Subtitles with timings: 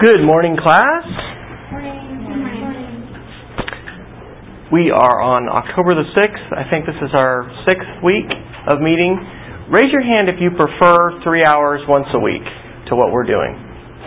[0.00, 1.04] Good morning, class.
[4.72, 6.46] We are on October the 6th.
[6.56, 8.24] I think this is our sixth week
[8.64, 9.20] of meeting.
[9.68, 12.40] Raise your hand if you prefer three hours once a week
[12.88, 13.52] to what we're doing.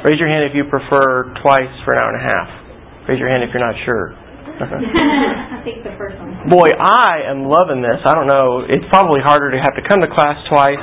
[0.02, 2.50] Raise your hand if you prefer twice for an hour and a half.
[3.06, 4.18] Raise your hand if you're not sure.
[4.66, 6.50] I think the first one.
[6.50, 8.02] Boy, I am loving this.
[8.02, 8.66] I don't know.
[8.66, 10.82] It's probably harder to have to come to class twice.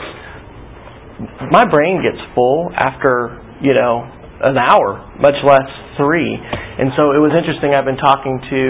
[1.51, 5.69] My brain gets full after, you know, an hour, much less
[6.01, 6.33] three.
[6.81, 7.77] And so it was interesting.
[7.77, 8.61] I've been talking to,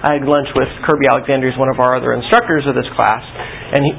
[0.00, 3.20] I had lunch with Kirby Alexander, who's one of our other instructors of this class,
[3.20, 3.92] and he,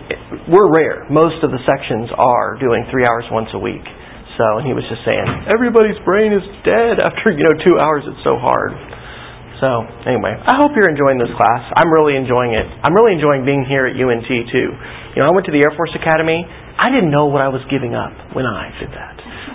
[0.50, 1.06] we're rare.
[1.14, 3.86] Most of the sections are doing three hours once a week.
[4.42, 8.08] So, and he was just saying, everybody's brain is dead after, you know, two hours.
[8.10, 8.74] It's so hard.
[9.60, 11.68] So, anyway, I hope you're enjoying this class.
[11.76, 12.64] I'm really enjoying it.
[12.64, 14.70] I'm really enjoying being here at UNT, too.
[15.14, 16.48] You know, I went to the Air Force Academy.
[16.80, 19.09] I didn't know what I was giving up when I did that.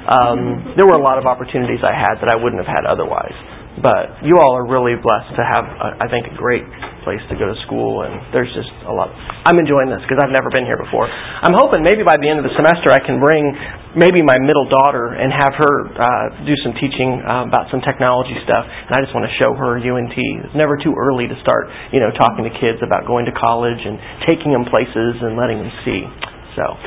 [0.04, 3.34] Um, there were a lot of opportunities I had that I wouldn't have had otherwise.
[3.74, 6.62] But you all are really blessed to have, a, I think, a great
[7.02, 9.10] place to go to school, and there's just a lot.
[9.44, 11.10] I'm enjoying this because I've never been here before.
[11.10, 13.50] I'm hoping maybe by the end of the semester I can bring
[13.98, 18.38] maybe my middle daughter and have her uh, do some teaching uh, about some technology
[18.46, 18.62] stuff.
[18.62, 20.14] And I just want to show her UNT.
[20.14, 23.82] It's never too early to start, you know, talking to kids about going to college
[23.82, 23.98] and
[24.30, 26.06] taking them places and letting them see.
[26.54, 26.78] So.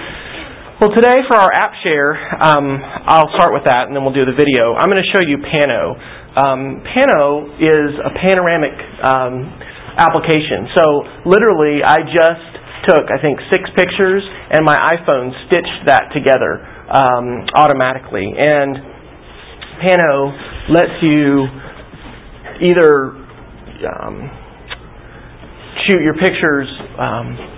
[0.77, 2.77] Well, today for our app share, um,
[3.09, 4.77] I'll start with that and then we'll do the video.
[4.77, 5.97] I'm going to show you Pano.
[6.37, 9.57] Um, Pano is a panoramic um,
[9.97, 10.69] application.
[10.77, 10.85] So
[11.25, 12.45] literally, I just
[12.93, 14.21] took, I think, six pictures
[14.53, 16.61] and my iPhone stitched that together
[16.93, 18.29] um, automatically.
[18.37, 18.77] And
[19.81, 20.29] Pano
[20.77, 21.41] lets you
[22.61, 23.17] either
[23.97, 24.29] um,
[25.89, 26.69] shoot your pictures
[27.01, 27.56] um,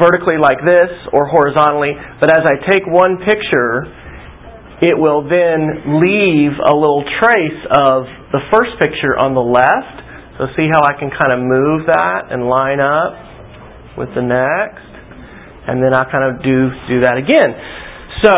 [0.00, 3.84] vertically like this or horizontally, but as I take one picture,
[4.84, 10.04] it will then leave a little trace of the first picture on the left.
[10.36, 13.16] So see how I can kind of move that and line up
[13.96, 14.84] with the next.
[15.66, 17.56] And then I kind of do do that again.
[18.20, 18.32] So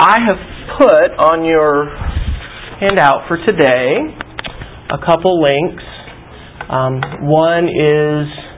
[0.00, 0.40] I have
[0.80, 1.84] put on your
[2.80, 4.16] handout for today
[4.88, 5.84] a couple links.
[6.72, 8.49] Um, one is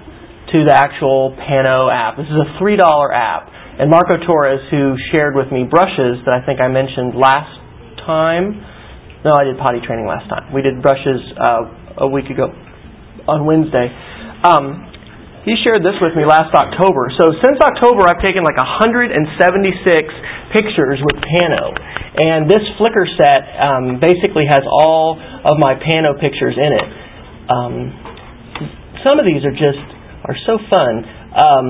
[0.52, 2.20] to the actual Pano app.
[2.20, 2.76] This is a $3
[3.12, 3.48] app.
[3.80, 7.48] And Marco Torres, who shared with me brushes that I think I mentioned last
[8.04, 8.60] time.
[9.24, 10.52] No, I did potty training last time.
[10.52, 12.52] We did brushes uh, a week ago
[13.24, 13.88] on Wednesday.
[14.44, 14.92] Um,
[15.48, 17.10] he shared this with me last October.
[17.19, 19.58] So since October, I've taken like 176
[20.54, 21.74] pictures with Pano.
[22.22, 26.88] And this Flickr set um, basically has all of my Pano pictures in it.
[27.50, 27.74] Um,
[29.02, 29.82] some of these are just
[30.24, 30.92] are so fun.
[31.34, 31.66] Um,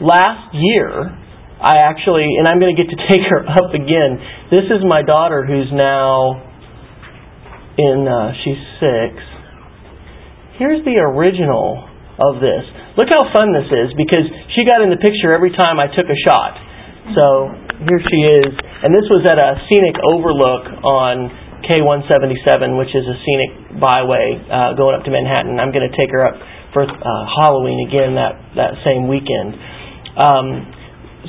[0.00, 1.10] last year,
[1.58, 4.18] I actually, and I'm going to get to take her up again.
[4.50, 6.42] This is my daughter who's now
[7.78, 9.18] in, uh, she's six.
[10.58, 11.86] Here's the original
[12.18, 12.66] of this.
[12.98, 14.26] Look how fun this is because
[14.58, 16.58] she got in the picture every time I took a shot.
[17.14, 17.24] So
[17.86, 18.50] here she is.
[18.82, 21.30] And this was at a scenic overlook on
[21.62, 25.62] K177, which is a scenic byway uh, going up to Manhattan.
[25.62, 26.38] I'm going to take her up
[26.72, 29.56] for uh, Halloween again that that same weekend.
[30.18, 30.78] Um,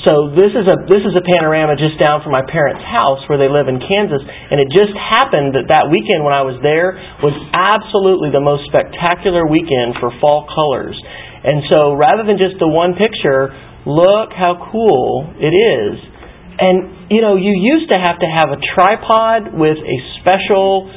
[0.05, 3.41] so this is a this is a panorama just down from my parents' house where
[3.41, 6.95] they live in Kansas, and it just happened that that weekend when I was there
[7.19, 10.95] was absolutely the most spectacular weekend for fall colors.
[11.43, 13.51] And so rather than just the one picture,
[13.87, 15.95] look how cool it is.
[16.59, 20.87] And you know, you used to have to have a tripod with a special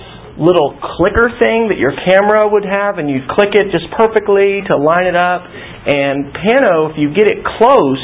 [0.41, 4.75] little clicker thing that your camera would have, and you click it just perfectly to
[4.81, 5.45] line it up.
[5.45, 8.01] And Pano, if you get it close,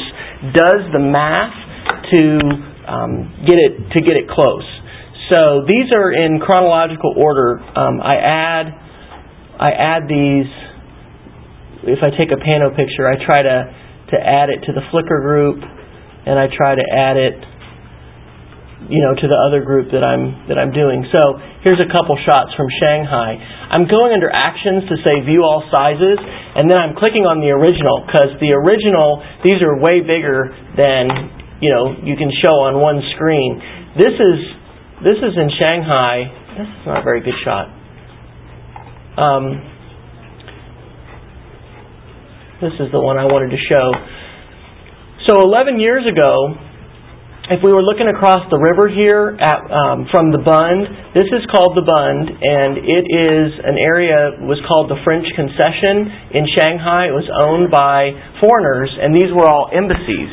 [0.53, 1.55] does the math
[2.13, 2.21] to
[2.85, 3.13] um,
[3.45, 4.65] get it to get it close.
[5.33, 7.61] So these are in chronological order.
[7.61, 8.65] Um, I add
[9.59, 10.49] I add these.
[11.85, 13.57] If I take a Pano picture, I try to
[14.11, 17.37] to add it to the Flickr group, and I try to add it
[18.87, 21.03] you know to the other group that I'm that I'm doing.
[21.11, 21.19] So
[21.67, 23.35] here's a couple shots from Shanghai.
[23.75, 27.51] I'm going under actions to say view all sizes, and then I'm clicking on the
[27.51, 32.79] original because the original these are way bigger than you know you can show on
[32.79, 33.59] one screen.
[33.99, 34.37] This is
[35.03, 36.31] this is in Shanghai.
[36.55, 37.67] This is not a very good shot.
[39.19, 39.59] Um,
[42.63, 43.87] this is the one I wanted to show.
[45.27, 46.55] So 11 years ago,
[47.49, 50.85] if we were looking across the river here at, um, from the Bund,
[51.17, 56.37] this is called the Bund, and it is an area was called the French Concession
[56.37, 57.09] in Shanghai.
[57.09, 60.29] It was owned by foreigners, and these were all embassies.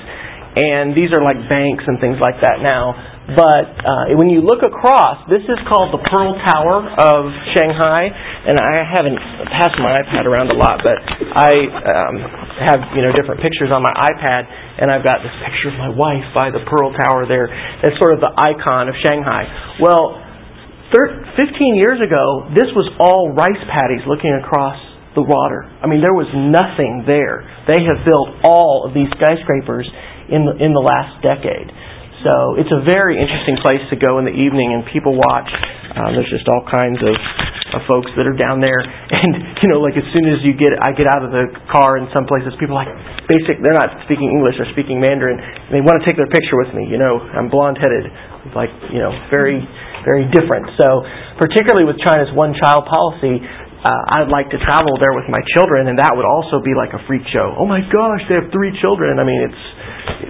[0.56, 2.96] and these are like banks and things like that now.
[3.36, 7.22] But uh, when you look across, this is called the Pearl Tower of
[7.52, 8.08] Shanghai,
[8.48, 9.18] and I haven't
[9.52, 10.96] passed my iPad around a lot, but
[11.36, 11.52] I
[11.92, 12.14] um,
[12.60, 14.42] have you know different pictures on my iPad,
[14.80, 17.48] and I've got this picture of my wife by the Pearl Tower there.
[17.84, 19.76] That's sort of the icon of Shanghai.
[19.80, 20.24] Well,
[20.92, 24.78] 15 years ago, this was all rice paddies looking across
[25.18, 25.66] the water.
[25.82, 27.42] I mean, there was nothing there.
[27.66, 29.88] They have built all of these skyscrapers
[30.30, 31.72] in the, in the last decade.
[32.24, 35.50] So it's a very interesting place to go in the evening, and people watch.
[35.96, 37.16] Uh, there's just all kinds of,
[37.76, 38.80] of folks that are down there,
[39.20, 41.96] and you know, like as soon as you get, I get out of the car
[42.00, 42.92] in some places, people are like
[43.28, 43.60] basic.
[43.60, 45.40] They're not speaking English; they're speaking Mandarin.
[45.40, 46.88] And they want to take their picture with me.
[46.88, 49.60] You know, I'm blonde-headed, like you know, very,
[50.04, 50.72] very different.
[50.80, 51.04] So,
[51.40, 53.40] particularly with China's one-child policy,
[53.86, 56.90] uh, I'd like to travel there with my children, and that would also be like
[56.96, 57.54] a freak show.
[57.54, 59.20] Oh my gosh, they have three children.
[59.20, 59.64] I mean, it's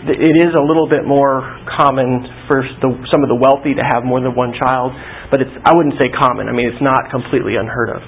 [0.07, 1.43] it is a little bit more
[1.77, 4.95] common for the, some of the wealthy to have more than one child,
[5.31, 6.49] but it's I wouldn't say common.
[6.49, 8.01] I mean, it's not completely unheard of.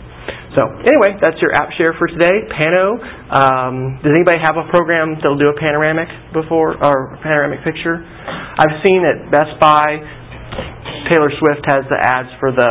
[0.57, 2.49] So anyway, that's your app share for today.
[2.51, 2.97] Pano.
[3.31, 8.01] Um, does anybody have a program that'll do a panoramic before or panoramic picture?
[8.01, 10.19] I've seen at Best Buy.
[11.13, 12.71] Taylor Swift has the ads for the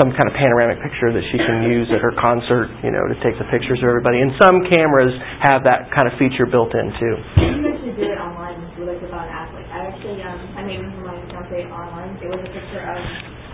[0.00, 3.16] some kind of panoramic picture that she can use at her concert, you know, to
[3.20, 4.20] take the pictures of everybody.
[4.20, 5.12] And some cameras
[5.44, 7.14] have that kind of feature built in too.
[7.40, 9.54] You actually do it online like without an app.
[9.54, 12.18] Like I actually um I made one for my fiance online.
[12.18, 12.98] It was a picture of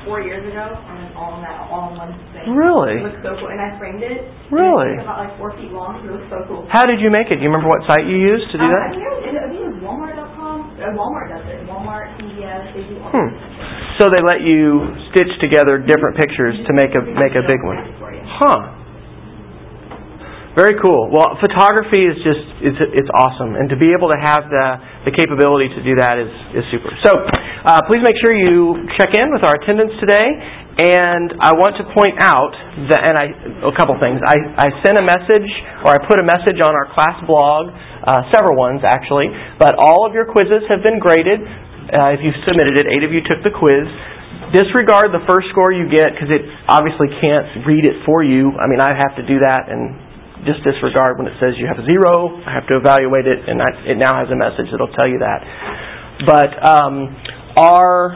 [0.06, 2.48] four years ago and all in that all in one thing.
[2.54, 3.02] Really?
[3.02, 3.50] It looks so cool.
[3.52, 4.24] And I framed it.
[4.48, 4.96] Really?
[4.96, 6.00] It's about like four feet long.
[6.00, 6.64] It looks so cool.
[6.72, 7.38] How did you make it?
[7.38, 8.88] Do you remember what site you used to do um, that?
[8.88, 10.27] I think it was, I think it was Walmart.com.
[10.78, 11.66] Uh, Walmart does it.
[11.66, 13.28] Walmart, CVS, they do all Hmm.
[13.98, 17.82] So they let you stitch together different pictures to make a make a big one.
[18.30, 18.78] Huh.
[20.58, 21.06] Very cool.
[21.06, 24.66] Well, photography is just it's it's awesome, and to be able to have the
[25.06, 26.26] the capability to do that is
[26.58, 26.90] is super.
[27.06, 30.58] So, uh, please make sure you check in with our attendance today.
[30.78, 32.54] And I want to point out
[32.90, 33.26] that, and I
[33.70, 34.18] a couple things.
[34.26, 35.46] I I sent a message,
[35.86, 39.30] or I put a message on our class blog, uh, several ones actually.
[39.62, 41.38] But all of your quizzes have been graded.
[41.38, 43.86] Uh, if you've submitted it, eight of you took the quiz
[44.48, 46.40] disregard the first score you get because it
[46.72, 48.48] obviously can't read it for you.
[48.56, 50.07] I mean, I have to do that and
[50.46, 52.38] just disregard when it says you have a zero.
[52.46, 55.18] I have to evaluate it, and I, it now has a message that'll tell you
[55.18, 55.40] that.
[56.26, 57.14] But um,
[57.56, 58.14] our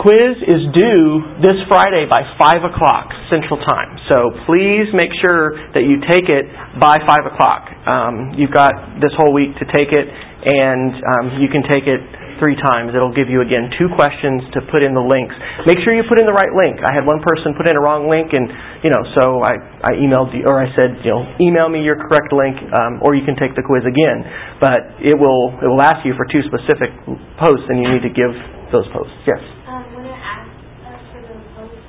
[0.00, 1.04] quiz is due
[1.44, 3.96] this Friday by 5 o'clock Central Time.
[4.10, 4.18] So
[4.48, 6.48] please make sure that you take it
[6.80, 7.62] by 5 o'clock.
[7.86, 12.02] Um, you've got this whole week to take it, and um, you can take it
[12.42, 12.90] three times.
[12.90, 15.30] It'll give you again two questions to put in the links.
[15.62, 16.82] Make sure you put in the right link.
[16.82, 18.50] I had one person put in a wrong link, and
[18.82, 19.54] you know, so I,
[19.86, 23.14] I emailed you or I said, you know, email me your correct link, um, or
[23.14, 24.26] you can take the quiz again.
[24.58, 26.90] But it will it will ask you for two specific
[27.38, 28.34] posts, and you need to give
[28.74, 29.14] those posts.
[29.22, 29.38] Yes.
[29.70, 30.58] Um, when it asks
[30.90, 31.86] us for the posts,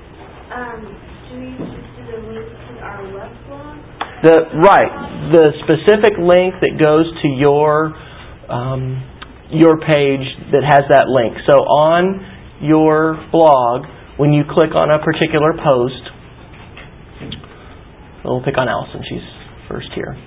[0.53, 3.81] um, do we just do the link to our web blog?
[4.21, 4.93] The right
[5.31, 7.95] the specific link that goes to your
[8.51, 8.99] um,
[9.53, 11.37] your page that has that link.
[11.49, 12.19] So on
[12.61, 13.85] your blog,
[14.17, 16.03] when you click on a particular post,
[18.25, 19.01] we'll pick on Allison.
[19.07, 19.25] She's
[19.69, 20.17] first here.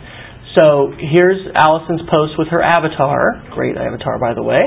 [0.56, 3.44] So here's Allison's post with her avatar.
[3.52, 4.62] Great avatar, by the way.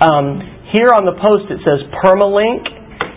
[0.00, 0.40] Um,
[0.72, 2.64] here on the post it says permalink,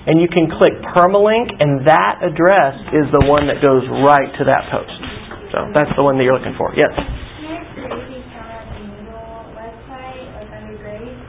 [0.08, 4.44] and you can click permalink, and that address is the one that goes right to
[4.48, 5.00] that post.
[5.52, 6.76] So that's the one that you're looking for.
[6.76, 6.92] Yes.
[6.92, 11.24] Can I create the account at the Moodle website, like under grades?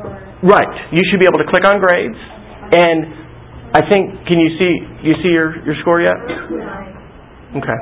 [0.00, 0.92] Or, Right.
[0.92, 2.20] You should be able to click on grades,
[2.76, 3.24] and
[3.72, 4.72] I think can you see
[5.08, 6.20] you see your your score yet?
[7.56, 7.80] Okay.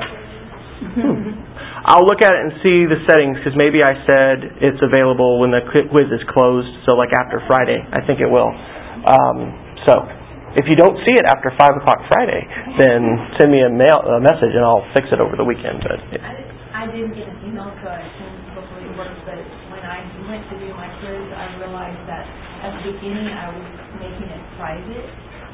[0.95, 1.43] Hmm.
[1.83, 5.51] I'll look at it and see the settings because maybe I said it's available when
[5.51, 6.71] the quiz is closed.
[6.87, 8.55] So like after Friday, I think it will.
[9.03, 9.51] Um,
[9.83, 10.07] so
[10.55, 12.47] if you don't see it after five o'clock Friday,
[12.79, 13.03] then
[13.43, 15.83] send me a mail a message and I'll fix it over the weekend.
[15.83, 19.19] But it, I didn't, I didn't get an email, so I assumed hopefully it worked,
[19.27, 19.43] but
[19.75, 22.25] when I went to do my quiz, I realized that
[22.63, 23.69] at the beginning, I was
[24.03, 25.07] making it private,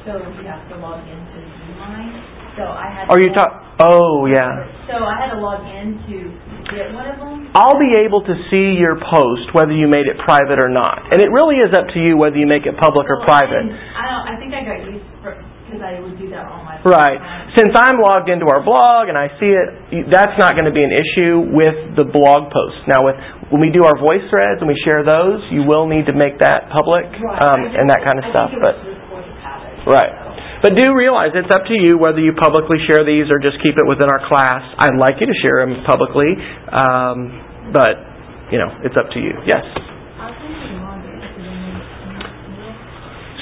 [0.05, 2.13] so you have to log into Beeline,
[2.57, 3.03] so I had.
[3.09, 3.53] Oh, to are you log- talk?
[3.79, 4.51] Oh yeah.
[4.91, 6.17] So I had to log in to
[6.75, 7.47] get one of them.
[7.55, 10.99] I'll be able to see your post whether you made it private or not.
[11.13, 13.63] And it really is up to you whether you make it public or Well, private.
[13.63, 16.75] I don't, I think I got used, because I would do that on my.
[16.83, 17.17] Right.
[17.17, 17.55] phone.
[17.55, 20.83] Since I'm logged into our blog and I see it, that's not going to be
[20.83, 22.83] an issue with the blog post.
[22.91, 23.15] Now, with
[23.49, 26.37] when we do our voice threads and we share those, you will need to make
[26.39, 28.49] that public um, and that kind of stuff.
[28.61, 29.89] But was just for the habit.
[29.89, 30.13] right.
[30.61, 33.79] But do realize it's up to you whether you publicly share these or just keep
[33.79, 34.59] it within our class.
[34.77, 36.35] I'd like you to share them publicly,
[36.69, 37.95] um, but
[38.51, 39.33] you know, it's up to you.
[39.47, 39.63] Yes.
[40.19, 42.69] How can you log in to the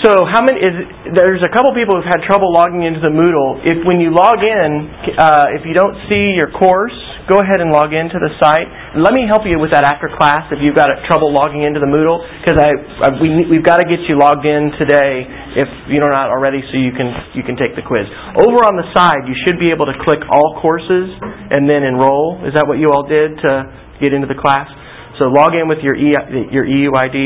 [0.05, 0.75] So how many is
[1.17, 3.65] there's a couple people who've had trouble logging into the Moodle.
[3.65, 4.69] If when you log in,
[5.17, 6.95] uh, if you don't see your course,
[7.27, 8.67] go ahead and log into the site.
[8.95, 11.87] Let me help you with that after class if you've got trouble logging into the
[11.91, 12.71] Moodle because I,
[13.03, 15.27] I we we've got to get you logged in today
[15.59, 18.07] if you're not already so you can you can take the quiz.
[18.39, 21.11] Over on the side, you should be able to click all courses
[21.53, 22.39] and then enroll.
[22.47, 23.51] Is that what you all did to
[23.99, 24.71] get into the class?
[25.19, 26.15] So log in with your e,
[26.49, 27.17] your EUID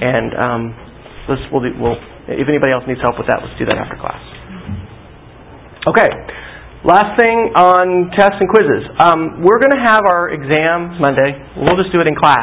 [0.00, 0.62] and um,
[1.28, 4.22] let's we'll, we'll if anybody else needs help with that, let's do that after class.
[5.86, 6.41] Okay.
[6.82, 8.82] Last thing on tests and quizzes.
[8.98, 11.30] Um, we're going to have our exam Monday.
[11.54, 12.42] We'll just do it in class.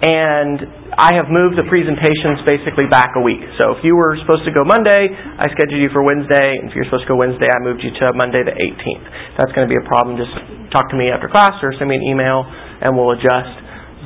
[0.00, 3.44] And I have moved the presentations basically back a week.
[3.60, 6.56] So if you were supposed to go Monday, I scheduled you for Wednesday.
[6.56, 9.04] And if you're supposed to go Wednesday, I moved you to Monday the 18th.
[9.36, 10.16] That's going to be a problem.
[10.16, 10.32] Just
[10.72, 13.52] talk to me after class or send me an email and we'll adjust.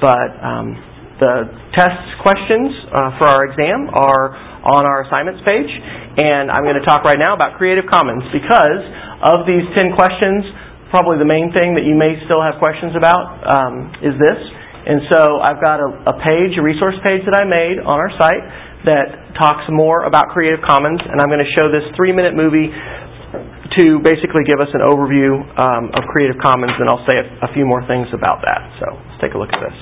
[0.03, 0.75] But um,
[1.23, 4.35] the test questions uh, for our exam are
[4.67, 5.71] on our assignments page.
[6.19, 8.83] And I'm going to talk right now about Creative Commons because
[9.23, 10.47] of these 10 questions,
[10.91, 14.41] probably the main thing that you may still have questions about um, is this.
[14.89, 18.13] And so I've got a, a page, a resource page that I made on our
[18.17, 18.45] site
[18.89, 22.71] that talks more about Creative Commons, and I'm going to show this three minute movie
[22.73, 27.53] to basically give us an overview um, of Creative Commons, and I'll say a, a
[27.53, 28.63] few more things about that.
[28.81, 29.77] So let's take a look at this.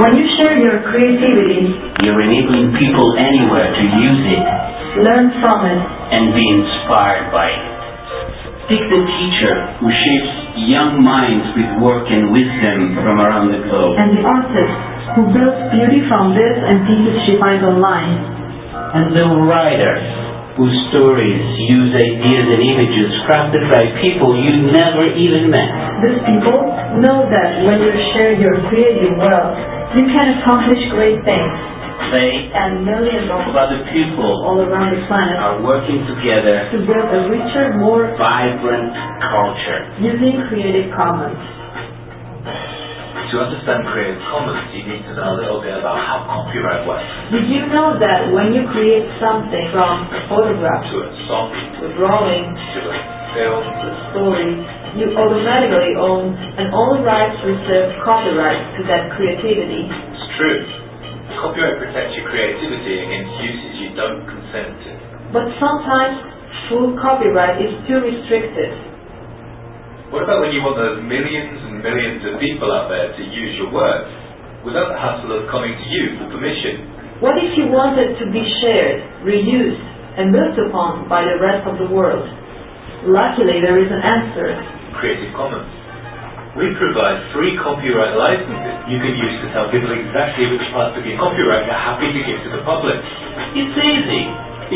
[0.00, 4.60] When you share your creativity, You're enabling people anywhere to use it
[4.98, 5.80] learn from it,
[6.10, 7.64] and be inspired by it.
[8.66, 10.32] Pick the teacher who shapes
[10.66, 13.98] young minds with work and wisdom from around the globe.
[14.02, 14.74] and the artist
[15.14, 18.14] who builds beauty from this and pieces she finds online.
[18.94, 19.94] And the writer
[20.58, 25.70] whose stories use ideas and images crafted by people you never even met.
[26.02, 26.58] These people
[26.98, 31.54] know that when you share your creative wealth, you can accomplish great things.
[32.10, 36.76] They And millions of of other people all around the planet are working together to
[36.82, 38.90] build a richer, more vibrant
[39.30, 39.80] culture.
[40.02, 41.38] using Creative Commons.
[43.30, 47.06] To understand Creative Commons, you need to know a little bit about how copyright works.
[47.30, 51.80] Did you know that when you create something from a photograph To a song, to
[51.86, 52.98] a drawing to a
[53.38, 54.50] film, to a story,
[54.98, 59.86] you automatically own an all rights reserved copyright to that creativity?
[59.86, 60.60] it's true.
[61.38, 64.90] Copyright protects your creativity against uses you don't consent to.
[65.30, 66.20] But sometimes
[66.68, 68.74] full copyright is too restricted.
[70.10, 73.54] What about when you want those millions and millions of people out there to use
[73.62, 74.10] your work
[74.66, 77.22] without the hassle of coming to you for permission?
[77.22, 79.86] What if you wanted to be shared, reused,
[80.18, 82.26] and built upon by the rest of the world?
[83.06, 84.79] Luckily, there is an answer.
[85.00, 85.68] Creative Commons.
[86.58, 91.06] We provide free copyright licenses you can use to tell people exactly which parts of
[91.06, 92.98] your copyright you're happy to give to the public.
[93.54, 94.22] It's easy.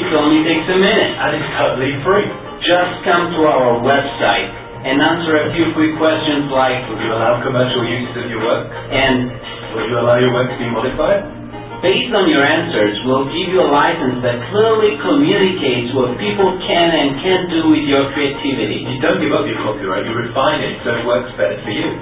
[0.00, 1.12] It only takes a minute.
[1.18, 2.26] And it's totally free.
[2.62, 4.48] Just come to our website
[4.86, 8.70] and answer a few quick questions like Will you allow commercial uses of your work?
[8.70, 9.28] and
[9.74, 11.43] Will you allow your work to be modified?
[11.84, 16.88] Based on your answers we'll give you a license that clearly communicates what people can
[16.96, 18.88] and can't do with your creativity.
[18.88, 21.92] You don't give up your copyright, you refine it so it works better for you.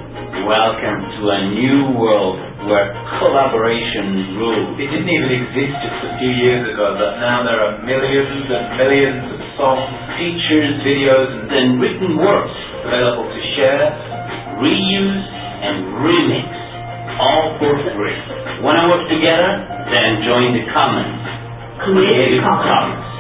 [0.46, 2.38] Welcome to a new world
[2.70, 2.94] where
[3.26, 4.78] collaboration rules.
[4.78, 8.64] It didn't even exist just a few years ago, but now there are millions and
[8.78, 12.54] millions of songs, Features, videos, and written works
[12.86, 13.90] available to share.
[14.62, 15.26] reuse
[15.66, 16.61] and remix,
[17.18, 18.18] all for free.
[18.64, 19.50] Want to work together?
[19.90, 21.20] Then join the Commons.
[21.84, 23.12] Creative Commons.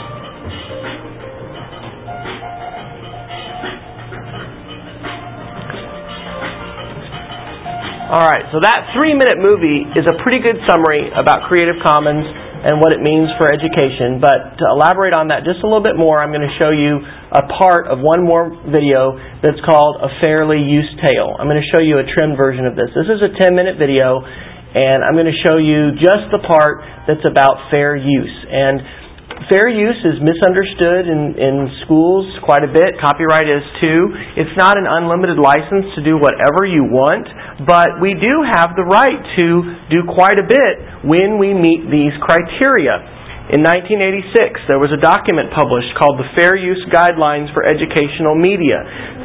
[8.12, 12.28] All right, so that three minute movie is a pretty good summary about Creative Commons
[12.62, 14.22] and what it means for education.
[14.22, 17.02] But to elaborate on that just a little bit more, I'm going to show you
[17.34, 21.34] a part of one more video that's called A Fairly Used Tale.
[21.34, 22.94] I'm going to show you a trimmed version of this.
[22.94, 26.86] This is a 10 minute video, and I'm going to show you just the part
[27.10, 28.36] that's about fair use.
[28.46, 29.01] And
[29.48, 32.96] fair use is misunderstood in, in schools quite a bit.
[33.00, 34.00] Copyright is too.
[34.40, 37.26] It's not an unlimited license to do whatever you want,
[37.66, 39.46] but we do have the right to
[39.88, 40.74] do quite a bit
[41.06, 43.21] when we meet these criteria.
[43.50, 48.78] In 1986, there was a document published called the Fair Use Guidelines for Educational Media.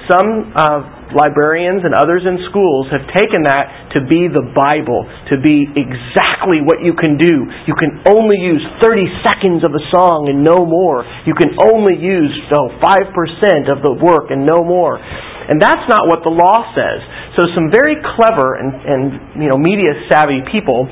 [0.10, 5.38] some uh, librarians and others in schools have taken that to be the Bible, to
[5.38, 7.46] be exactly what you can do.
[7.70, 11.06] You can only use 30 seconds of a song and no more.
[11.30, 14.98] You can only use oh, 5% of the work and no more.
[14.98, 17.00] And that's not what the law says.
[17.38, 19.02] So some very clever and, and
[19.44, 20.90] you know media savvy people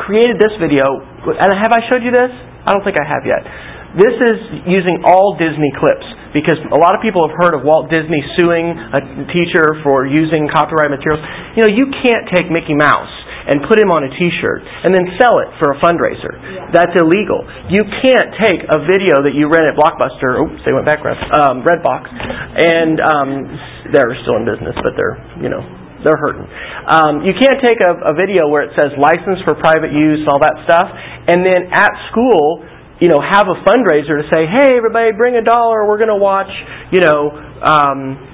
[0.00, 1.09] created this video.
[1.26, 2.32] And have I showed you this?
[2.64, 3.42] I don't think I have yet.
[3.98, 4.38] This is
[4.70, 8.70] using all Disney clips because a lot of people have heard of Walt Disney suing
[8.70, 9.00] a
[9.34, 11.18] teacher for using copyright materials.
[11.58, 13.10] You know, you can't take Mickey Mouse
[13.50, 16.38] and put him on a T-shirt and then sell it for a fundraiser.
[16.70, 17.42] That's illegal.
[17.66, 20.38] You can't take a video that you rent at Blockbuster.
[20.38, 21.18] Oops, they went backwards.
[21.34, 23.30] Um, Redbox, and um,
[23.90, 26.48] they're still in business, but they're you know they're hurting.
[26.88, 30.28] Um, you can't take a, a video where it says license for private use, and
[30.28, 30.88] all that stuff,
[31.28, 32.64] and then at school
[33.00, 35.88] you know, have a fundraiser to say, hey, everybody, bring a dollar.
[35.88, 36.52] We're going to watch,
[36.92, 37.32] you know,
[37.64, 38.30] um,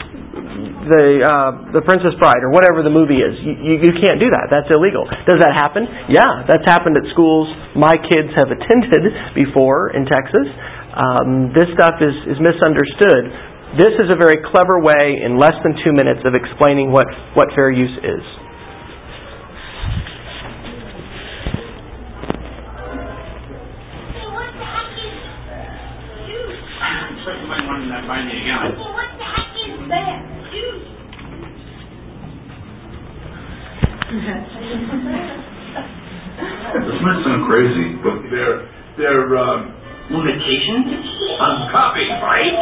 [0.90, 3.34] the uh, the Princess Bride or whatever the movie is.
[3.42, 4.50] You, you, you can't do that.
[4.50, 5.06] That's illegal.
[5.26, 5.86] Does that happen?
[6.10, 10.46] Yeah, that's happened at schools my kids have attended before in Texas.
[10.96, 13.28] Um, this stuff is, is misunderstood.
[13.74, 17.48] This is a very clever way, in less than two minutes, of explaining what, what
[17.54, 18.22] fair use is.
[37.26, 39.75] sound crazy, but they're they're um,
[40.10, 40.86] limitations
[41.40, 42.56] on copyright.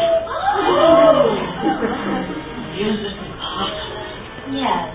[2.75, 4.05] Is it possible?
[4.55, 4.93] Yes.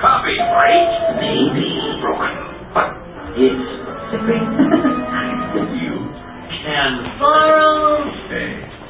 [0.00, 1.66] Copyright maybe
[2.02, 2.34] broken,
[2.74, 2.88] but
[3.34, 3.66] it's
[5.74, 5.94] you
[6.64, 8.02] can Borrow.
[8.06, 8.42] a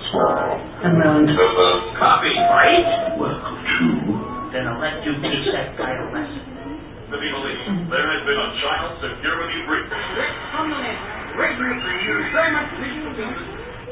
[0.08, 0.56] squirrel.
[0.84, 1.28] Amount.
[1.32, 3.86] So the copyright welcome to
[4.52, 6.44] Then I'll let you teach that guy a lesson.
[7.10, 7.40] the people.
[7.88, 9.88] There has been a child security breach.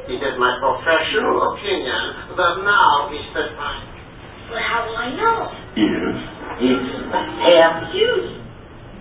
[0.07, 2.03] It is my professional opinion
[2.35, 3.87] that now is the time.
[4.51, 5.51] But how will I know?
[5.79, 6.19] Is
[6.59, 8.43] It's fair use.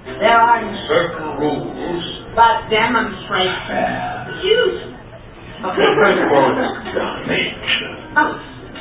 [0.05, 2.05] There are certain rules
[2.36, 3.49] but demonstrate
[4.45, 4.93] use.
[5.65, 7.97] Okay, first of all, done nature.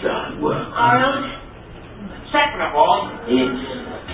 [0.05, 0.69] Done work.
[0.77, 1.25] Arnold.
[2.33, 3.65] Second of all, It's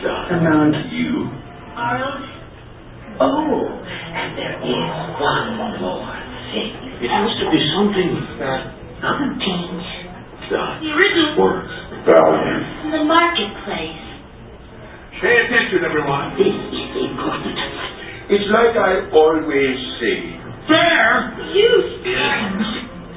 [0.05, 0.93] done Amount.
[0.93, 1.27] you.
[1.75, 2.40] Arnold.
[3.21, 3.69] Oh,
[4.17, 4.89] and there is
[5.21, 5.49] one
[5.81, 6.09] more
[6.53, 6.73] thing.
[7.05, 8.61] It has to be something that
[9.01, 9.85] doesn't Change.
[10.53, 11.37] done The original.
[11.41, 11.73] works.
[12.05, 12.59] Value.
[12.85, 14.05] In the marketplace.
[15.21, 16.33] Pay attention, everyone.
[16.41, 17.57] This is important.
[18.33, 20.17] It's like I always say.
[20.69, 21.93] Fair Use.
[22.01, 22.69] is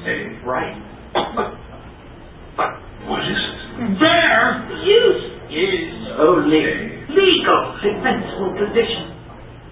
[0.04, 0.76] a right.
[1.14, 1.54] But,
[2.56, 2.70] but
[3.08, 3.98] what is it?
[4.00, 5.22] Fair Use.
[5.48, 5.88] is
[6.18, 6.76] Only a
[7.08, 9.13] legal defensible position.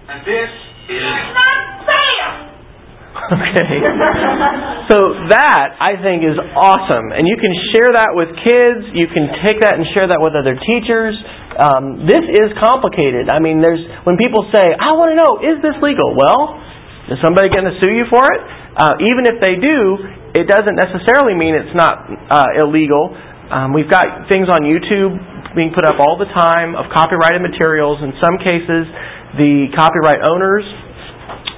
[0.09, 0.51] And this
[0.91, 2.25] is Not fair!
[3.23, 3.75] Okay.
[4.83, 4.99] So
[5.31, 8.83] that I think is awesome, and you can share that with kids.
[8.91, 11.15] You can take that and share that with other teachers.
[11.55, 13.31] Um, this is complicated.
[13.31, 16.59] I mean, there's when people say, "I want to know, is this legal?" Well,
[17.15, 18.39] is somebody going to sue you for it?
[18.75, 20.03] Uh, even if they do,
[20.35, 23.15] it doesn't necessarily mean it's not uh, illegal.
[23.49, 25.15] Um, we've got things on YouTube
[25.55, 28.03] being put up all the time of copyrighted materials.
[28.03, 28.83] In some cases,
[29.37, 30.65] the copyright owners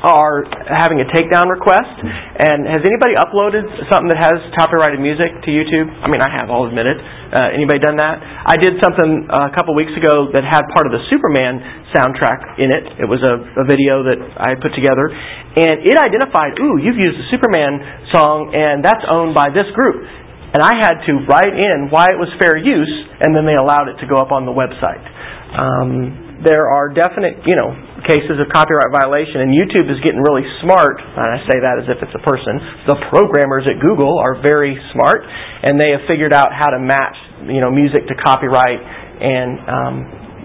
[0.06, 0.46] are
[0.78, 1.90] having a takedown request.
[2.38, 5.90] And has anybody uploaded something that has copyrighted music to YouTube?
[5.90, 6.54] I mean, I have.
[6.54, 7.00] I'll admit it.
[7.34, 8.22] Uh, anybody done that?
[8.22, 11.58] I did something a couple weeks ago that had part of the Superman
[11.90, 13.02] soundtrack in it.
[13.02, 17.18] It was a, a video that I put together, and it identified, "Ooh, you've used
[17.18, 17.82] the Superman
[18.14, 20.06] song, and that's owned by this group."
[20.54, 23.90] And I had to write in why it was fair use, and then they allowed
[23.90, 25.04] it to go up on the website.
[25.60, 27.74] Um, there are definite, you know,
[28.06, 31.02] cases of copyright violation, and YouTube is getting really smart.
[31.02, 32.62] And I say that as if it's a person.
[32.86, 35.26] The programmers at Google are very smart,
[35.66, 37.18] and they have figured out how to match,
[37.50, 39.96] you know, music to copyright, and um,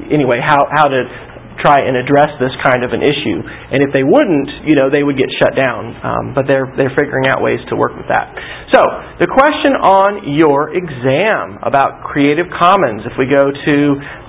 [0.09, 1.01] anyway, how how to
[1.61, 3.39] try and address this kind of an issue.
[3.45, 5.95] And if they wouldn't, you know, they would get shut down.
[6.01, 8.33] Um, but they're they're figuring out ways to work with that.
[8.73, 8.81] So
[9.21, 13.77] the question on your exam about Creative Commons, if we go to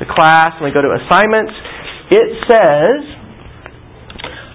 [0.04, 1.56] the class and we go to assignments,
[2.12, 3.22] it says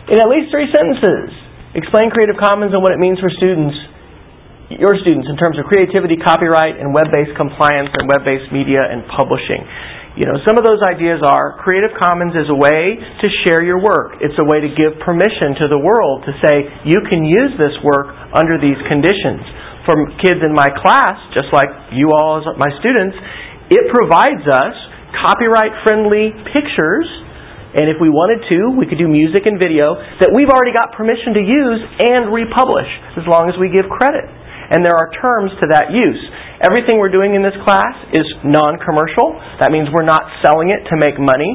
[0.07, 1.35] in at least three sentences,
[1.75, 3.75] explain Creative Commons and what it means for students,
[4.71, 9.62] your students, in terms of creativity, copyright, and web-based compliance and web-based media and publishing.
[10.17, 13.77] You know, some of those ideas are Creative Commons is a way to share your
[13.85, 14.17] work.
[14.25, 17.77] It's a way to give permission to the world to say you can use this
[17.85, 19.45] work under these conditions.
[19.87, 23.15] for kids in my class, just like you all as my students,
[23.71, 24.75] it provides us
[25.23, 27.07] copyright friendly pictures
[27.77, 30.97] and if we wanted to, we could do music and video that we've already got
[30.97, 32.89] permission to use and republish
[33.21, 34.25] as long as we give credit.
[34.73, 36.21] And there are terms to that use.
[36.63, 39.37] Everything we're doing in this class is non commercial.
[39.61, 41.53] That means we're not selling it to make money.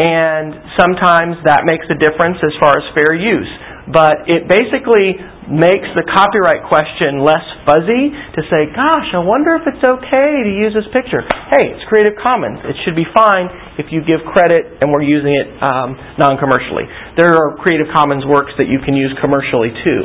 [0.00, 3.50] And sometimes that makes a difference as far as fair use.
[3.90, 5.18] But it basically
[5.50, 10.52] makes the copyright question less fuzzy to say, gosh, I wonder if it's okay to
[10.52, 11.26] use this picture.
[11.50, 12.62] Hey, it's Creative Commons.
[12.70, 13.50] It should be fine
[13.82, 16.86] if you give credit and we're using it um, non commercially.
[17.18, 20.00] There are Creative Commons works that you can use commercially too.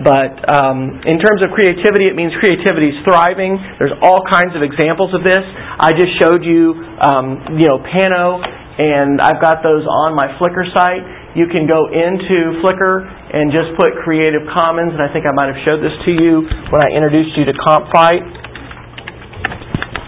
[0.00, 3.58] But um, in terms of creativity, it means creativity is thriving.
[3.76, 5.42] There's all kinds of examples of this.
[5.76, 6.72] I just showed you,
[7.02, 8.40] um, you know, Pano,
[8.80, 11.04] and I've got those on my Flickr site.
[11.36, 15.52] You can go into Flickr and just put Creative Commons, and I think I might
[15.52, 18.50] have showed this to you when I introduced you to CompFight.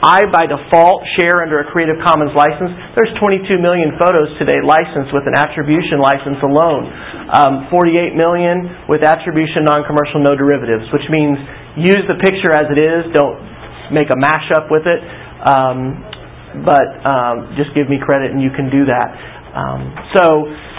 [0.02, 2.74] I, by default, share under a Creative Commons license.
[2.98, 6.90] There's 22 million photos today licensed with an attribution license alone.
[7.32, 11.40] Um, 48 million with attribution, non-commercial, no derivatives, which means
[11.80, 13.08] use the picture as it is.
[13.16, 13.40] Don't
[13.88, 15.00] make a mashup with it.
[15.40, 16.12] Um,
[16.60, 19.08] but um, just give me credit and you can do that.
[19.52, 19.80] Um,
[20.16, 20.24] so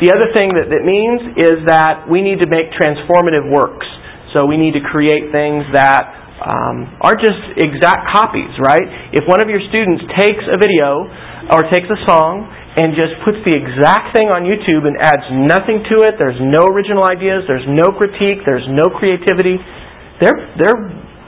[0.02, 3.86] the other thing that that means is that we need to make transformative works.
[4.38, 6.02] So we need to create things that
[6.42, 9.14] um, are just exact copies, right?
[9.14, 11.06] If one of your students takes a video
[11.54, 15.86] or takes a song and just puts the exact thing on YouTube and adds nothing
[15.94, 19.62] to it, there's no original ideas, there's no critique, there's no creativity,
[20.18, 20.80] they're they're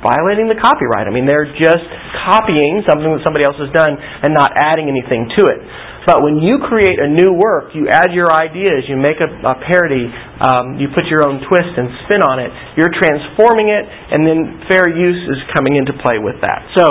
[0.02, 1.10] violating the copyright.
[1.10, 1.86] I mean, they're just
[2.30, 5.62] copying something that somebody else has done and not adding anything to it.
[6.06, 9.56] But when you create a new work, you add your ideas, you make a, a
[9.66, 10.06] parody,
[10.38, 14.70] um, you put your own twist and spin on it, you're transforming it, and then
[14.70, 16.62] fair use is coming into play with that.
[16.78, 16.86] So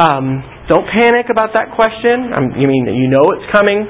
[0.00, 0.40] um,
[0.72, 2.32] don't panic about that question.
[2.56, 3.84] You mean you know it's coming.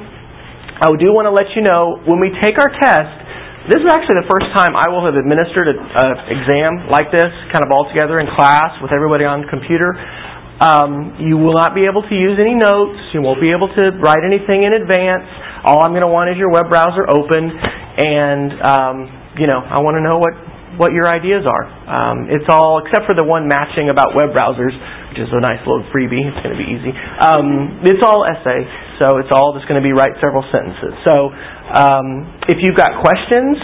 [0.83, 3.23] I do want to let you know when we take our test,
[3.71, 5.79] this is actually the first time I will have administered an
[6.27, 9.95] exam like this, kind of all together in class with everybody on the computer.
[10.59, 12.99] Um, you will not be able to use any notes.
[13.15, 15.23] You won't be able to write anything in advance.
[15.63, 17.47] All I'm going to want is your web browser open,
[18.03, 18.97] and um,
[19.39, 20.35] you know I want to know what
[20.83, 21.65] what your ideas are.
[21.87, 24.75] Um, it's all except for the one matching about web browsers,
[25.15, 26.27] which is a nice little freebie.
[26.27, 26.91] It's going to be easy.
[27.23, 28.67] Um, it's all essay,
[28.99, 30.99] so it's all just going to be write several sentences.
[31.07, 31.31] So
[31.71, 33.63] um, if you've got questions.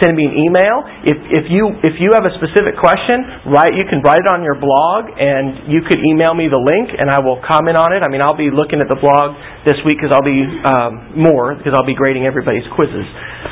[0.00, 0.80] Send me an email.
[1.04, 4.40] If, if you if you have a specific question, write you can write it on
[4.40, 8.00] your blog, and you could email me the link, and I will comment on it.
[8.00, 9.36] I mean, I'll be looking at the blog
[9.68, 13.04] this week because I'll be um, more because I'll be grading everybody's quizzes.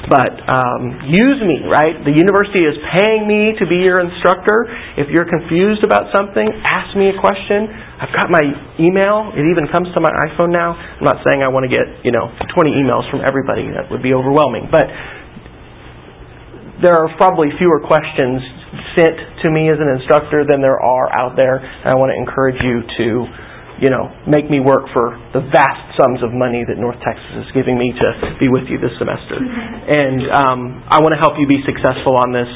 [0.09, 2.01] But um, use me, right?
[2.01, 4.65] The university is paying me to be your instructor.
[4.97, 7.69] If you're confused about something, ask me a question.
[8.01, 8.45] I've got my
[8.81, 9.37] email.
[9.37, 10.73] It even comes to my iPhone now.
[10.73, 13.69] I'm not saying I want to get you know 20 emails from everybody.
[13.69, 14.89] That would be overwhelming, but
[16.83, 18.39] there are probably fewer questions
[18.95, 21.59] sent to me as an instructor than there are out there.
[21.59, 23.07] And I want to encourage you to,
[23.83, 27.49] you know, make me work for the vast sums of money that North Texas is
[27.55, 29.39] giving me to be with you this semester.
[29.39, 32.51] And um, I want to help you be successful on this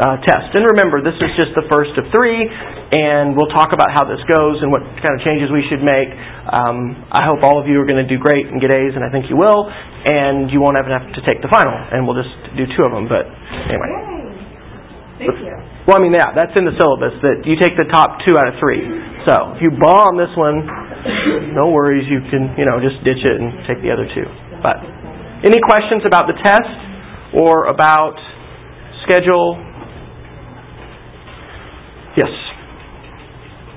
[0.00, 0.52] uh, test.
[0.56, 2.48] And remember, this is just the first of three,
[2.96, 6.08] and we'll talk about how this goes and what kind of changes we should make.
[6.48, 9.04] Um, I hope all of you are going to do great and get A's, and
[9.04, 9.68] I think you will.
[9.68, 12.92] And you won't even have to take the final, and we'll just do two of
[12.92, 13.06] them.
[13.06, 13.28] But
[13.68, 14.12] anyway.
[15.22, 15.54] Thank you.
[15.86, 18.50] Well, I mean, yeah, that's in the syllabus that you take the top two out
[18.50, 18.82] of three.
[19.26, 20.66] So if you bomb this one,
[21.54, 22.06] no worries.
[22.10, 24.26] You can, you know, just ditch it and take the other two.
[24.62, 24.82] But
[25.42, 26.74] any questions about the test
[27.38, 28.18] or about
[29.06, 29.58] schedule?
[32.16, 32.32] Yes.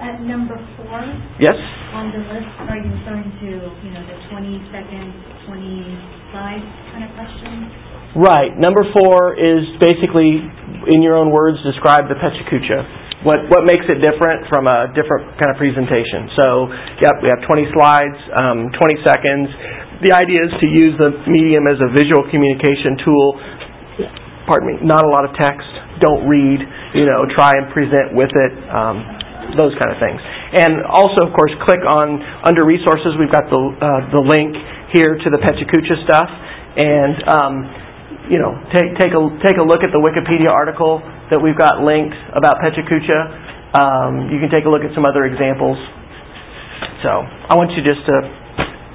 [0.02, 1.00] At number four
[1.40, 1.56] Yes.
[1.96, 5.08] on the list, are you referring to, you know, the 20 second,
[5.48, 5.98] 20
[6.32, 7.72] slide kind of question?
[8.16, 8.52] Right.
[8.60, 10.44] Number four is basically,
[10.96, 13.04] in your own words, describe the PechaKucha.
[13.24, 16.30] What what makes it different from a different kind of presentation?
[16.44, 16.70] So,
[17.02, 19.48] yep, we have 20 slides, um, 20 seconds.
[20.06, 23.28] The idea is to use the medium as a visual communication tool.
[24.46, 24.76] Pardon me.
[24.86, 25.66] Not a lot of text.
[26.06, 26.60] Don't read.
[26.96, 28.54] You know, try and present with it.
[28.72, 29.04] Um,
[29.54, 30.18] those kind of things.
[30.18, 33.14] And also, of course, click on under resources.
[33.22, 34.58] We've got the uh, the link
[34.90, 37.54] here to the PechaKucha stuff, and um,
[38.34, 40.98] you know, take take a take a look at the Wikipedia article
[41.30, 43.78] that we've got linked about PechaKucha.
[43.78, 45.78] Um, you can take a look at some other examples.
[47.04, 48.16] So I want you just to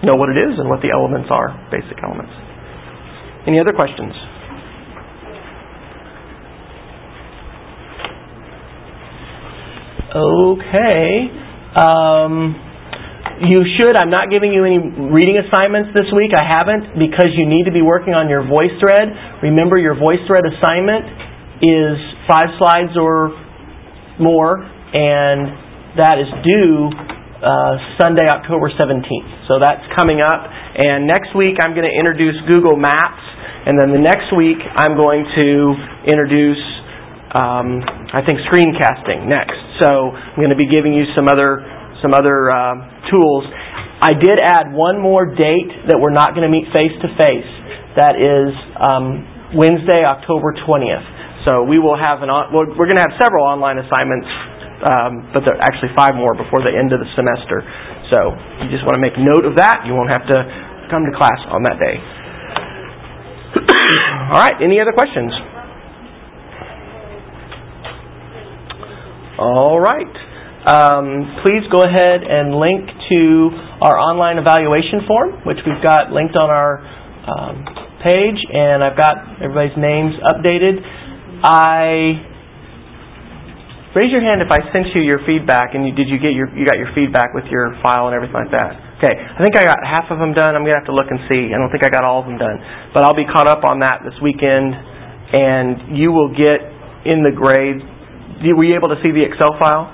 [0.08, 2.32] know what it is and what the elements are, basic elements.
[3.46, 4.12] Any other questions?
[10.10, 11.30] Okay.
[11.78, 12.58] Um,
[13.46, 13.96] you should.
[13.96, 16.32] I'm not giving you any reading assignments this week.
[16.36, 19.42] I haven't because you need to be working on your VoiceThread.
[19.42, 21.06] Remember, your VoiceThread assignment
[21.62, 21.96] is
[22.28, 23.32] five slides or
[24.20, 26.90] more, and that is due
[27.40, 29.48] uh, Sunday, October 17th.
[29.48, 30.44] So that's coming up.
[30.76, 33.24] And next week, I'm going to introduce Google Maps.
[33.66, 35.48] And then the next week, I'm going to
[36.08, 36.60] introduce,
[37.30, 39.58] um, I think, screencasting next.
[39.82, 41.62] So I'm going to be giving you some other
[42.02, 42.74] some other uh,
[43.12, 43.44] tools.
[44.00, 47.50] I did add one more date that we're not going to meet face to face.
[48.00, 48.48] That is
[48.80, 51.44] um, Wednesday, October 20th.
[51.44, 54.28] So we will have an on, we're going to have several online assignments,
[54.84, 57.60] um, but there are actually five more before the end of the semester.
[58.12, 58.32] So
[58.64, 59.84] you just want to make note of that.
[59.84, 60.38] You won't have to
[60.88, 61.96] come to class on that day.
[64.32, 65.32] All right, any other questions?
[69.40, 70.14] All right.
[70.60, 73.20] Um, please go ahead and link to
[73.80, 76.84] our online evaluation form, which we've got linked on our
[77.24, 77.64] um,
[78.04, 80.84] page, and I've got everybody's names updated.
[81.40, 82.20] I
[83.96, 86.52] raise your hand if I sent you your feedback, and you, did you get your
[86.52, 88.76] you got your feedback with your file and everything like that?
[89.00, 90.52] Okay, I think I got half of them done.
[90.52, 91.48] I'm gonna have to look and see.
[91.48, 92.60] I don't think I got all of them done,
[92.92, 94.76] but I'll be caught up on that this weekend,
[95.32, 96.60] and you will get
[97.08, 97.80] in the grade.
[98.40, 99.88] Were you able to see the Excel file?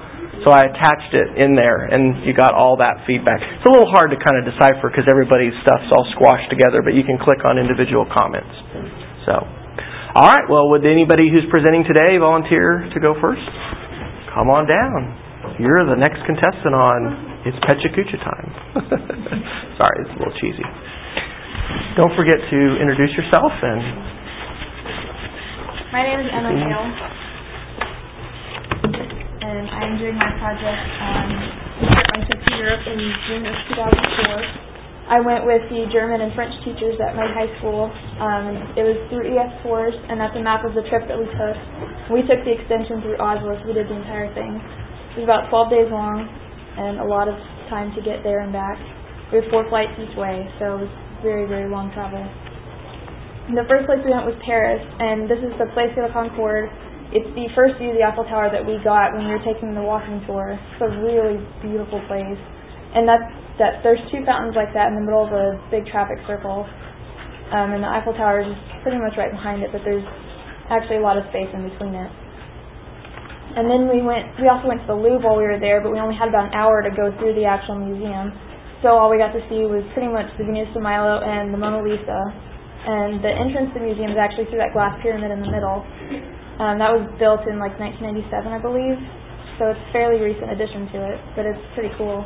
[0.45, 3.41] So I attached it in there, and you got all that feedback.
[3.41, 6.93] It's a little hard to kind of decipher because everybody's stuff's all squashed together, but
[6.93, 8.53] you can click on individual comments.
[9.25, 9.35] So,
[10.15, 10.47] all right.
[10.47, 13.43] Well, would anybody who's presenting today volunteer to go first?
[14.37, 15.57] Come on down.
[15.57, 18.49] You're the next contestant on it's Pechakucha time.
[19.81, 20.67] Sorry, it's a little cheesy.
[21.97, 23.83] Don't forget to introduce yourself and.
[25.95, 27.26] My name is Emma Hale,
[28.95, 31.27] and I'm doing my project on
[31.83, 35.11] my trip to Europe in June of 2004.
[35.11, 37.91] I went with the German and French teachers at my high school.
[38.19, 41.27] Um, it was through EF Tours, and that's a map of the trip that we
[41.31, 41.57] took.
[42.11, 44.59] We took the extension through Oslo, so we did the entire thing.
[45.15, 47.39] It was about 12 days long, and a lot of
[47.71, 48.79] time to get there and back.
[49.31, 52.23] We had four flights each way, so it was very, very long travel.
[53.51, 56.67] The first place we went was Paris, and this is the Place de la Concorde.
[57.15, 59.79] It's the first view of the Eiffel Tower that we got when we were taking
[59.79, 60.59] the walking tour.
[60.59, 62.41] It's a really beautiful place.
[62.95, 63.31] And that's
[63.63, 66.69] that there's two fountains like that in the middle of a big traffic circle.
[67.55, 70.05] Um, and the Eiffel Tower is pretty much right behind it, but there's
[70.69, 72.11] actually a lot of space in between it.
[73.57, 75.89] And then we went, we also went to the Louvre while we were there, but
[75.89, 78.35] we only had about an hour to go through the actual museum.
[78.85, 81.57] So all we got to see was pretty much the Venus de Milo and the
[81.57, 82.21] Mona Lisa.
[82.87, 85.81] And the entrance to the museum is actually through that glass pyramid in the middle.
[86.57, 88.97] Um, that was built in like 1997, I believe.
[89.61, 92.25] So it's a fairly recent addition to it, but it's pretty cool.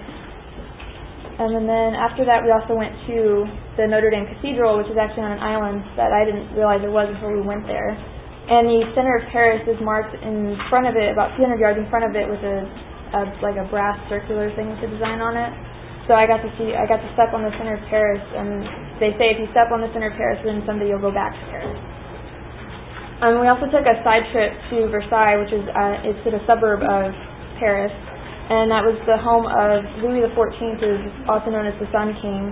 [1.40, 3.48] Um, and then after that, we also went to
[3.80, 6.92] the Notre Dame Cathedral, which is actually on an island that I didn't realize it
[6.92, 7.96] was until we went there.
[8.50, 11.86] And the center of Paris is marked in front of it, about 200 yards in
[11.88, 12.66] front of it, with a,
[13.14, 15.50] a like a brass circular thing with a design on it.
[16.10, 19.00] So I got to see, I got to step on the center of Paris, and
[19.02, 21.32] they say if you step on the center of Paris, then someday you'll go back
[21.34, 21.78] to Paris.
[23.20, 26.42] And we also took a side trip to Versailles, which is uh, it's in a
[26.48, 27.12] suburb of
[27.61, 31.88] Paris, and that was the home of Louis XIV, who is also known as the
[31.92, 32.48] Sun King.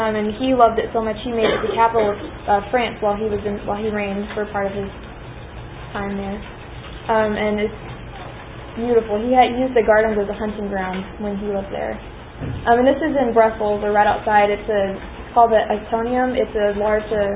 [0.00, 3.02] Um, and he loved it so much he made it the capital of uh, France
[3.02, 4.88] while he was in, while he reigned for part of his
[5.92, 6.38] time there.
[7.10, 7.80] Um, and it's
[8.78, 9.18] beautiful.
[9.18, 11.98] He had used the gardens as a hunting ground when he lived there.
[12.70, 14.54] Um, and this is in Brussels, or right outside.
[14.54, 14.94] It's a
[15.34, 16.34] called the Atomium.
[16.38, 17.34] It's a large, uh,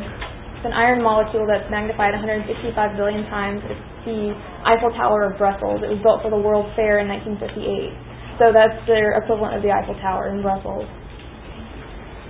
[0.63, 2.47] it's an iron molecule that's magnified 165
[2.95, 3.59] billion times.
[3.67, 4.31] It's the
[4.63, 5.83] Eiffel Tower of Brussels.
[5.83, 8.39] It was built for the World Fair in 1958.
[8.39, 10.87] So that's their equivalent of the Eiffel Tower in Brussels.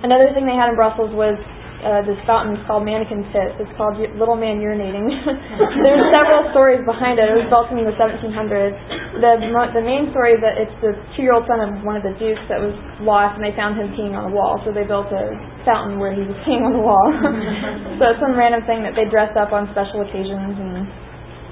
[0.01, 1.37] Another thing they had in Brussels was
[1.85, 3.53] uh, this fountain called Manneken Pis.
[3.61, 5.13] It's called Little Man Urinating.
[5.85, 7.29] There's several stories behind it.
[7.29, 8.73] It was built in the 1700s.
[9.21, 12.41] The the main story is that it's the two-year-old son of one of the dukes
[12.49, 14.57] that was lost, and they found him peeing on the wall.
[14.65, 17.07] So they built a fountain where he was peeing on the wall.
[17.99, 20.87] so it's some random thing that they dress up on special occasions and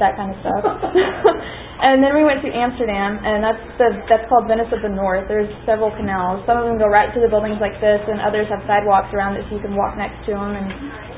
[0.02, 0.66] that kind of stuff.
[1.86, 5.30] and then we went to Amsterdam, and that's the that's called Venice of the North.
[5.30, 6.42] There's several canals.
[6.50, 9.38] Some of them go right to the buildings like this, and others have sidewalks around
[9.38, 10.58] it so you can walk next to them.
[10.58, 10.68] And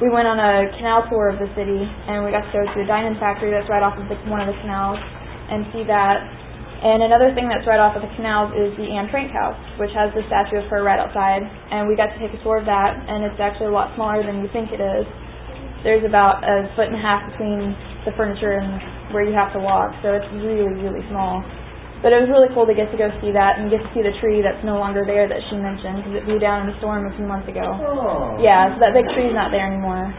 [0.04, 2.76] we went on a canal tour of the city, and we got to go to
[2.76, 5.00] the diamond factory that's right off of the, one of the canals
[5.48, 6.43] and see that.
[6.84, 9.96] And another thing that's right off of the canals is the Anne Frank house, which
[9.96, 11.40] has the statue of her right outside.
[11.72, 14.20] And we got to take a tour of that, and it's actually a lot smaller
[14.20, 15.08] than you think it is.
[15.88, 17.72] There's about a foot and a half between
[18.04, 21.40] the furniture and where you have to walk, so it's really, really small.
[22.04, 24.04] But it was really cool to get to go see that and get to see
[24.04, 26.76] the tree that's no longer there that she mentioned because it blew down in a
[26.84, 27.64] storm a few months ago.
[27.64, 28.36] Oh.
[28.44, 30.12] Yeah, so that big tree's not there anymore.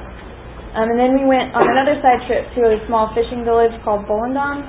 [0.81, 4.09] Um, and then we went on another side trip to a small fishing village called
[4.09, 4.64] Volendam.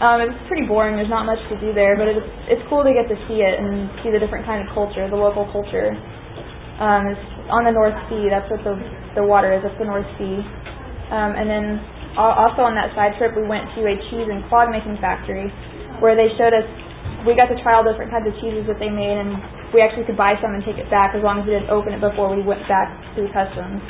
[0.00, 0.96] Um, it pretty boring.
[0.96, 3.60] There's not much to do there, but it's it's cool to get to see it
[3.60, 5.92] and see the different kind of culture, the local culture.
[6.80, 7.20] Um, it's
[7.52, 8.32] on the North Sea.
[8.32, 8.80] That's what the
[9.12, 9.60] the water is.
[9.60, 10.40] That's the North Sea.
[11.12, 11.64] Um, and then
[12.16, 15.52] also on that side trip, we went to a cheese and clog making factory
[16.00, 16.64] where they showed us.
[17.28, 19.36] We got to try all different kinds of cheeses that they made, and
[19.76, 21.92] we actually could buy some and take it back as long as we didn't open
[21.92, 23.84] it before we went back through customs.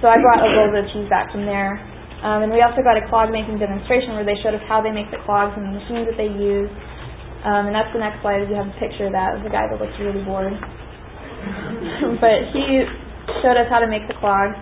[0.00, 1.76] So I brought a little bit of cheese back from there.
[2.24, 4.88] Um, and we also got a clog making demonstration where they showed us how they
[4.88, 6.72] make the clogs and the machines that they use.
[7.44, 8.48] Um, and that's the next slide.
[8.48, 10.56] You have a picture of that of the guy that looks really bored.
[12.24, 12.88] but he
[13.44, 14.56] showed us how to make the clogs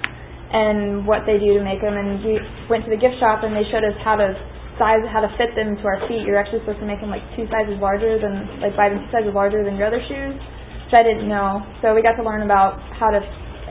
[0.50, 1.94] and what they do to make them.
[1.94, 4.34] And we went to the gift shop and they showed us how to
[4.74, 6.26] size, how to fit them to our feet.
[6.26, 9.10] You're actually supposed to make them like two sizes larger than, like buy them two
[9.14, 11.62] sizes larger than your other shoes, which I didn't know.
[11.78, 13.22] So we got to learn about how to,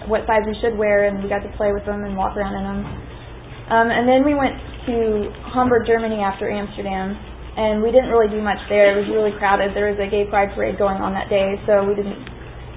[0.07, 2.55] what size we should wear, and we got to play with them and walk around
[2.55, 3.10] in them.
[3.71, 4.59] Um, and then we went
[4.91, 7.15] to Hamburg, Germany after Amsterdam,
[7.55, 8.91] and we didn't really do much there.
[8.91, 9.71] It was really crowded.
[9.71, 12.19] There was a gay pride parade going on that day, so we didn't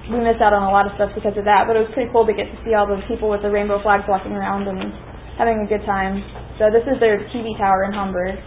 [0.05, 1.65] we missed out on a lot of stuff because of that.
[1.65, 3.81] But it was pretty cool to get to see all the people with the rainbow
[3.81, 4.93] flags walking around and
[5.35, 6.21] having a good time.
[6.61, 8.37] So this is their TV tower in Hamburg.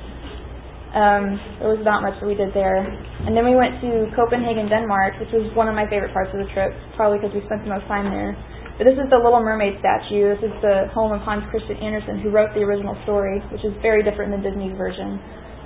[0.89, 2.81] Um, there was not much that we did there.
[3.27, 6.41] And then we went to Copenhagen, Denmark, which was one of my favorite parts of
[6.41, 8.33] the trip, probably because we spent the most time there.
[8.79, 10.39] But this is the Little Mermaid statue.
[10.39, 13.75] This is the home of Hans Christian Andersen, who wrote the original story, which is
[13.83, 15.19] very different than Disney's version.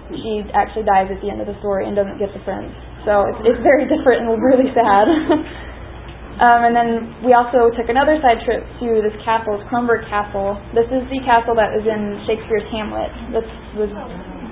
[0.09, 2.73] She actually dies at the end of the story and doesn't get the prince.
[3.05, 5.13] So it's, it's very different and really sad.
[6.41, 6.89] um, and then
[7.21, 9.69] we also took another side trip to this castle, it's
[10.09, 10.57] Castle.
[10.73, 13.13] This is the castle that was in Shakespeare's Hamlet.
[13.29, 13.93] This was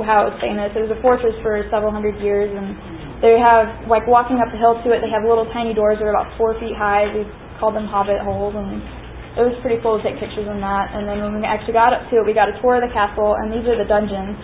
[0.05, 0.69] how it was famous.
[0.77, 2.77] It was a fortress for several hundred years, and
[3.25, 6.05] they have, like walking up the hill to it, they have little tiny doors that
[6.05, 7.09] are about four feet high.
[7.09, 7.25] We
[7.61, 8.81] called them hobbit holes, and
[9.37, 10.97] it was pretty cool to take pictures on that.
[10.97, 12.91] And then when we actually got up to it, we got a tour of the
[12.91, 14.35] castle, and these are the dungeons.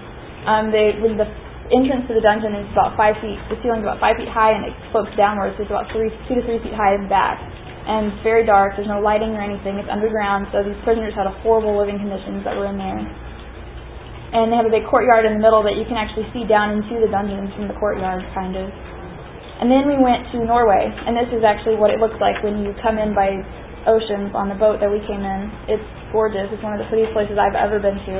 [0.46, 1.26] Um, they, when the
[1.74, 4.62] entrance to the dungeon is about five feet, the ceiling's about five feet high, and
[4.62, 5.58] it slopes downwards.
[5.58, 7.40] It's about three, two to three feet high in back.
[7.86, 8.74] And it's very dark.
[8.74, 9.78] There's no lighting or anything.
[9.78, 12.98] It's underground, so these prisoners had a horrible living conditions that were in there.
[12.98, 16.74] And they have a big courtyard in the middle that you can actually see down
[16.74, 18.70] into the dungeons from the courtyard, kind of.
[19.56, 22.60] And then we went to Norway, and this is actually what it looks like when
[22.60, 23.40] you come in by
[23.88, 25.40] oceans on the boat that we came in.
[25.70, 26.50] It's gorgeous.
[26.52, 28.16] It's one of the prettiest places I've ever been to.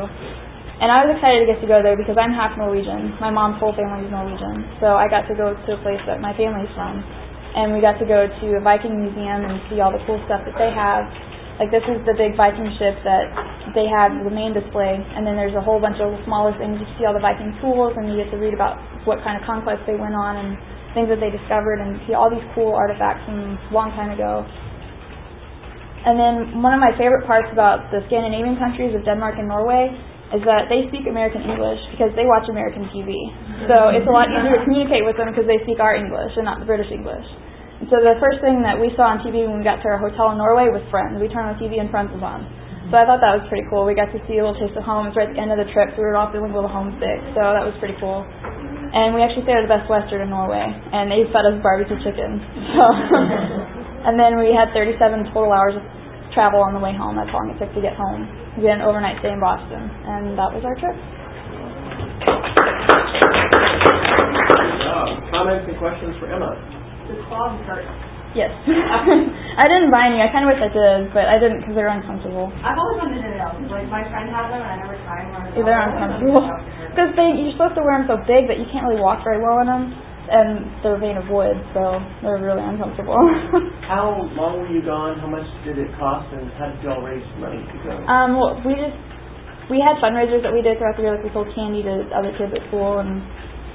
[0.76, 3.16] And I was excited to get to go there because I'm half Norwegian.
[3.20, 4.64] My mom's whole family is Norwegian.
[4.80, 7.00] So I got to go to a place that my family's from.
[7.56, 10.44] And we got to go to a Viking museum and see all the cool stuff
[10.44, 11.08] that they have.
[11.56, 13.32] Like this is the big Viking ship that
[13.72, 16.76] they have the main display, and then there's a whole bunch of smaller things.
[16.76, 18.76] You see all the Viking tools, and you get to read about
[19.08, 20.60] what kind of conquests they went on and
[20.96, 24.48] things that they discovered, and see all these cool artifacts from a long time ago.
[26.08, 29.92] And then one of my favorite parts about the Scandinavian countries of Denmark and Norway
[30.34, 33.14] is that they speak American English because they watch American TV.
[33.70, 36.46] So it's a lot easier to communicate with them because they speak our English and
[36.48, 37.26] not the British English.
[37.78, 40.00] And so the first thing that we saw on TV when we got to our
[40.00, 41.20] hotel in Norway was Friends.
[41.20, 42.42] We turned on TV and Friends was on.
[42.90, 43.82] So I thought that was pretty cool.
[43.82, 45.10] We got to see a little taste of home.
[45.10, 46.56] It was right at the end of the trip, so we were all feeling a
[46.56, 47.18] little homesick.
[47.34, 48.22] So that was pretty cool.
[48.96, 52.00] And we actually stayed at the Best Western in Norway, and they fed us barbecue
[52.00, 52.40] chicken.
[52.80, 52.84] So,
[54.08, 55.84] and then we had 37 total hours of
[56.32, 57.12] travel on the way home.
[57.12, 58.24] That's how long it took to get home.
[58.56, 60.96] We had an overnight stay in Boston, and that was our trip.
[65.28, 66.56] Comments and questions for Emma?
[67.12, 67.84] The clog hurt.
[68.36, 68.52] Yes.
[69.56, 70.20] I didn't buy any.
[70.20, 72.52] I kind of wish I did, but I didn't because they're uncomfortable.
[72.60, 73.48] I've always wanted to know.
[73.72, 75.48] Like my friend had them, and I never tried one.
[75.56, 76.44] Yeah, they're uncomfortable
[76.92, 79.40] because they you're supposed to wear them so big that you can't really walk very
[79.40, 79.96] well in them,
[80.28, 83.16] and they're made of wood, so they're really uncomfortable.
[83.88, 85.16] How long were you gone?
[85.16, 86.28] How much did it cost?
[86.36, 87.96] And how did y'all raise money to go?
[88.04, 89.00] um, well, we just
[89.72, 92.36] we had fundraisers that we did throughout the year, like we sold candy to other
[92.36, 93.24] kids at school, and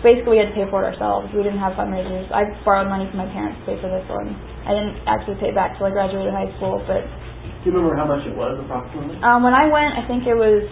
[0.06, 1.34] basically we had to pay for it ourselves.
[1.34, 2.30] We didn't have fundraisers.
[2.30, 4.34] I borrowed money from my parents to pay for this one.
[4.66, 7.98] I didn't actually pay it back till I graduated high school, but Do you remember
[7.98, 9.18] how much it was approximately?
[9.26, 10.66] um, when I went, I think it was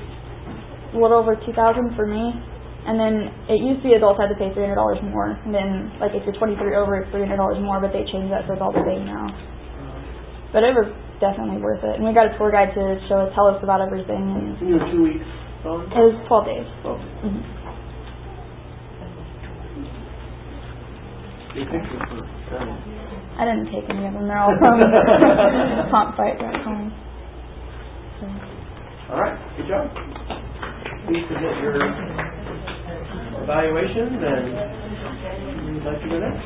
[0.93, 2.33] a little over two thousand for me.
[2.79, 5.51] And then it used to be adults had to pay three hundred dollars more, and
[5.53, 7.77] then like if you're 23 over, it's three hundred dollars more.
[7.83, 9.27] But they changed that so it's all the same now.
[10.55, 10.87] But it was
[11.19, 13.83] definitely worth it, and we got a tour guide to show us, tell us about
[13.83, 15.27] everything, and You were two weeks
[15.61, 15.91] gone?
[15.91, 16.67] it was 12 days.
[16.81, 17.43] Well, hmm
[21.53, 22.98] big picture for them.
[23.39, 24.79] I didn't take any of them; they're all from
[25.93, 26.93] compfight.com.
[28.21, 28.27] So.
[29.11, 29.91] All right, good job.
[31.07, 31.77] Please submit your
[33.43, 36.45] evaluation, and you'd like to go next.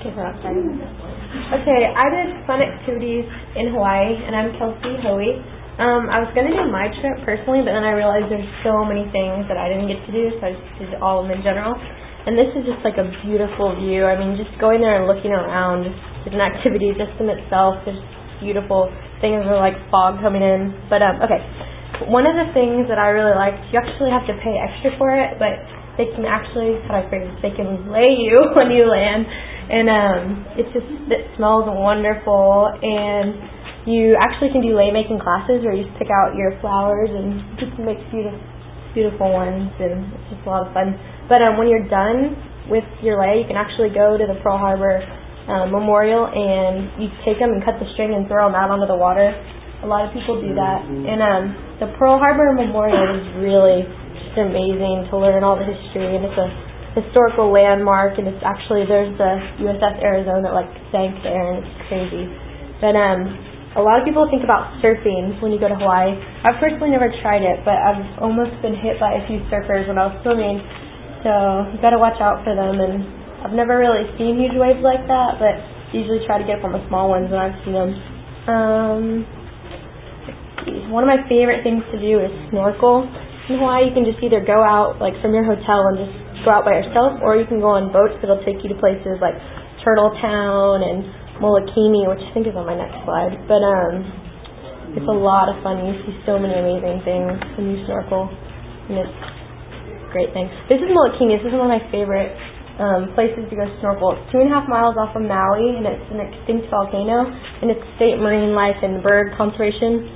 [0.00, 1.23] Okay, we're outside.
[1.34, 3.26] Okay, I did fun activities
[3.58, 5.34] in Hawaii, and I'm Kelsey Hoey.
[5.82, 8.86] Um, I was going to do my trip personally, but then I realized there's so
[8.86, 11.34] many things that I didn't get to do, so I just did all of them
[11.34, 11.74] in general.
[11.74, 14.06] And this is just like a beautiful view.
[14.06, 15.90] I mean, just going there and looking around
[16.22, 17.82] is an activity just in itself.
[17.82, 17.98] There's
[18.38, 18.86] beautiful
[19.18, 20.70] things are like fog coming in.
[20.86, 21.42] But um, okay,
[22.06, 25.10] one of the things that I really liked, you actually have to pay extra for
[25.10, 25.58] it, but
[25.98, 27.50] they can actually, how do I phrase this?
[27.50, 29.26] They can lay you when you land,
[29.70, 30.22] and um,
[30.56, 32.72] it's just it smells wonderful.
[32.80, 33.36] And
[33.84, 37.40] you actually can do lei making classes where you just pick out your flowers and
[37.60, 38.40] to make beautiful,
[38.96, 40.96] beautiful ones, and it's just a lot of fun.
[41.28, 42.36] But um, when you're done
[42.72, 45.04] with your lei, you can actually go to the Pearl Harbor
[45.44, 48.88] uh, Memorial and you take them and cut the string and throw them out onto
[48.88, 49.36] the water.
[49.84, 50.80] A lot of people do that.
[50.88, 51.42] And um,
[51.76, 53.84] the Pearl Harbor Memorial is really
[54.16, 56.48] just amazing to learn all the history, and it's a
[56.94, 58.16] historical landmark.
[58.18, 62.24] And it's actually there's the USS Arizona that like sank there, and it's crazy.
[62.80, 63.20] But um,
[63.74, 66.14] a lot of people think about surfing when you go to Hawaii.
[66.46, 69.98] I've personally never tried it, but I've almost been hit by a few surfers when
[69.98, 70.62] I was swimming.
[71.26, 72.78] So you got to watch out for them.
[72.78, 73.02] And
[73.42, 75.58] I've never really seen huge waves like that, but
[75.90, 77.90] usually try to get from the small ones when I've seen them.
[78.46, 79.26] Um,
[80.94, 83.04] one of my favorite things to do is snorkel.
[83.50, 86.52] In Hawaii, you can just either go out like from your hotel and just go
[86.52, 89.34] out by yourself, or you can go on boats that'll take you to places like
[89.82, 91.04] Turtle Town and
[91.40, 93.34] Molokini, which I think is on my next slide.
[93.48, 94.04] But um,
[94.94, 95.82] it's a lot of fun.
[95.82, 99.20] You see so many amazing things when you snorkel, and it's
[100.14, 100.46] great thing.
[100.70, 101.40] This is Molokini.
[101.40, 102.30] This is one of my favorite
[102.78, 104.14] um, places to go snorkel.
[104.14, 107.70] It's two and a half miles off of Maui, and it's an extinct volcano, and
[107.70, 110.06] it's state marine life and bird conservation.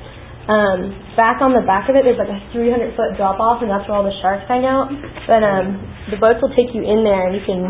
[0.49, 3.69] Um, back on the back of it, there's like a 300 foot drop off, and
[3.69, 4.89] that's where all the sharks hang out.
[5.29, 5.77] But um,
[6.09, 7.69] the boats will take you in there, and you can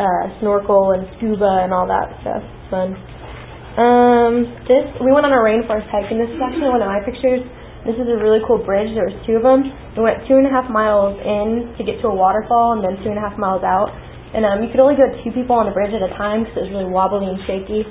[0.00, 2.40] uh, snorkel and scuba and all that stuff.
[2.40, 2.96] It's fun.
[3.76, 7.04] Um, this we went on a rainforest hike, and this is actually one of my
[7.04, 7.44] pictures.
[7.84, 8.88] This is a really cool bridge.
[8.96, 9.68] There was two of them.
[9.94, 12.96] We went two and a half miles in to get to a waterfall, and then
[13.04, 13.92] two and a half miles out.
[14.32, 16.64] And um, you could only go two people on the bridge at a time because
[16.64, 17.84] it was really wobbly and shaky.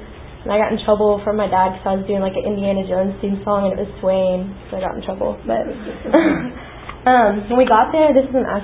[0.46, 2.86] And I got in trouble from my dad because I was doing like an Indiana
[2.86, 5.42] Jones theme song and it was swaying, so I got in trouble.
[5.42, 5.66] But
[7.10, 8.62] um, when we got there, this is an us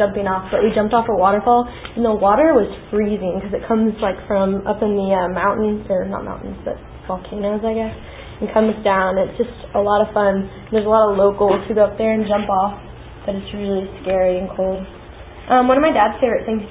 [0.00, 3.60] jumping off, but we jumped off a waterfall and the water was freezing because it
[3.68, 7.92] comes like from up in the uh, mountains or not mountains, but volcanoes, I guess,
[8.40, 9.20] and comes down.
[9.20, 10.48] It's just a lot of fun.
[10.72, 12.80] There's a lot of locals who go up there and jump off,
[13.28, 14.80] but it's really scary and cold.
[15.52, 16.64] Um, one of my dad's favorite things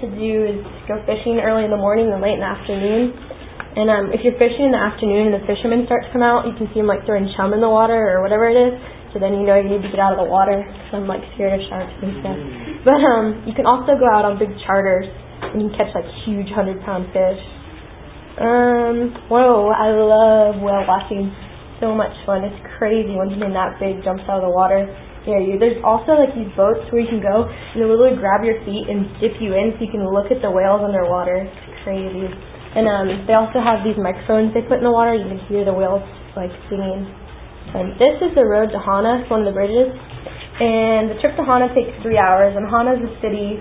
[0.00, 3.29] to do is go fishing early in the morning and late in the afternoon.
[3.70, 6.42] And um, if you're fishing in the afternoon and the fishermen start to come out,
[6.42, 8.74] you can see them like throwing chum in the water or whatever it is.
[9.14, 11.22] So then you know you need to get out of the water because I'm like
[11.34, 12.38] scared of sharks and stuff.
[12.82, 15.06] But um, you can also go out on big charters
[15.54, 17.42] and you can catch like huge hundred pound fish.
[18.38, 21.30] Um, whoa, I love whale watching.
[21.78, 22.44] So much fun.
[22.44, 24.84] It's crazy when something that big jumps out of the water
[25.26, 25.58] near you.
[25.58, 28.90] There's also like these boats where you can go and they literally grab your feet
[28.90, 31.46] and dip you in so you can look at the whales underwater.
[31.46, 32.28] It's crazy.
[32.70, 35.14] And um, they also have these microphones they put in the water.
[35.14, 36.06] You can hear the whales
[36.38, 37.02] like singing.
[37.74, 39.26] And this is the road to Hana.
[39.26, 39.90] One of the bridges.
[40.60, 42.54] And the trip to Hana takes three hours.
[42.54, 43.58] And Hana is a city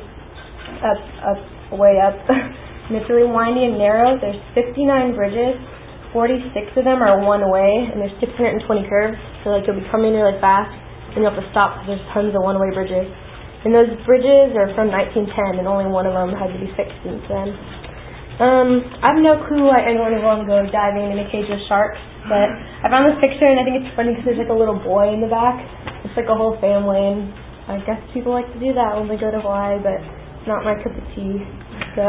[0.85, 1.41] up, up,
[1.73, 2.17] way up.
[2.89, 4.17] and it's really windy and narrow.
[4.21, 5.57] There's 59 bridges.
[6.13, 9.17] 46 of them are one way, and there's 620 curves.
[9.45, 10.73] So like you'll be coming really fast,
[11.13, 13.05] and you have to stop because there's tons of one-way bridges.
[13.61, 16.97] And those bridges are from 1910, and only one of them had to be fixed
[17.05, 17.53] since then.
[18.39, 21.51] Um, I have no clue why anyone would want to go diving in a cage
[21.51, 24.47] with sharks, but I found this picture and I think it's funny because there's like
[24.47, 25.59] a little boy in the back.
[26.07, 27.35] It's like a whole family, and
[27.67, 29.99] I guess people like to do that when they go to Hawaii, but
[30.47, 31.43] not my cup of tea.
[31.99, 32.07] So,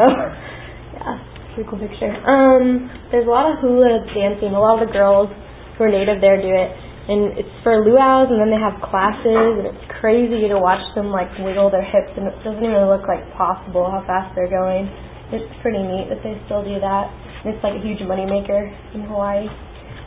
[0.95, 1.19] yeah,
[1.51, 2.15] pretty cool picture.
[2.23, 4.55] Um, there's a lot of hula dancing.
[4.55, 5.27] A lot of the girls
[5.75, 6.71] who are native there do it,
[7.11, 11.11] and it's for luau's, and then they have classes, and it's crazy to watch them
[11.11, 14.87] like wiggle their hips, and it doesn't even look like possible how fast they're going
[15.33, 17.07] it's pretty neat that they still do that.
[17.47, 19.47] It's like a huge moneymaker in Hawaii.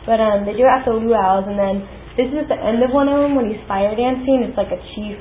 [0.05, 1.81] But um, they do it at the luau's, and then
[2.13, 4.45] this is the end of one of them when he's fire dancing.
[4.45, 5.17] It's like a chief,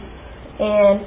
[0.61, 1.03] and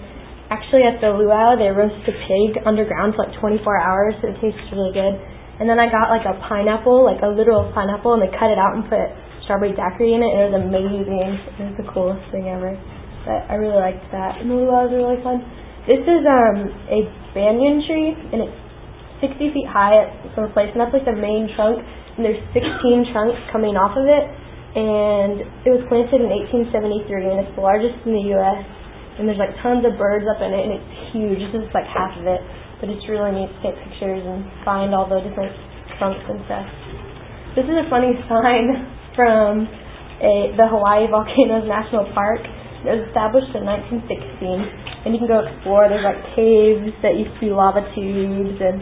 [0.50, 4.14] actually at the luau they roast a pig underground for like 24 hours.
[4.20, 5.16] So it tastes really good.
[5.62, 8.58] And then I got like a pineapple, like a literal pineapple, and they cut it
[8.58, 9.14] out and put
[9.46, 10.32] strawberry daiquiri in it.
[10.34, 11.30] It was amazing.
[11.62, 12.78] It was the coolest thing ever.
[13.26, 14.42] But I really liked that.
[14.42, 15.42] And the luau's are really fun.
[15.88, 17.00] This is um a
[17.32, 18.67] banyan tree, and it's
[19.22, 20.08] 60 feet high at
[20.38, 21.82] some place, and that's like the main trunk.
[22.18, 24.26] And there's 16 trunks coming off of it,
[24.78, 28.62] and it was planted in 1873, and it's the largest in the U.S.
[29.18, 31.42] And there's like tons of birds up in it, and it's huge.
[31.50, 32.42] This is like half of it,
[32.78, 35.54] but it's really neat to take pictures and find all the different
[35.98, 36.68] trunks and stuff.
[37.58, 38.86] This is a funny sign
[39.18, 39.66] from
[40.22, 42.46] a, the Hawaii Volcanoes National Park.
[42.86, 44.06] It was established in 1916,
[45.06, 45.90] and you can go explore.
[45.90, 48.78] There's like caves that to be lava tubes, and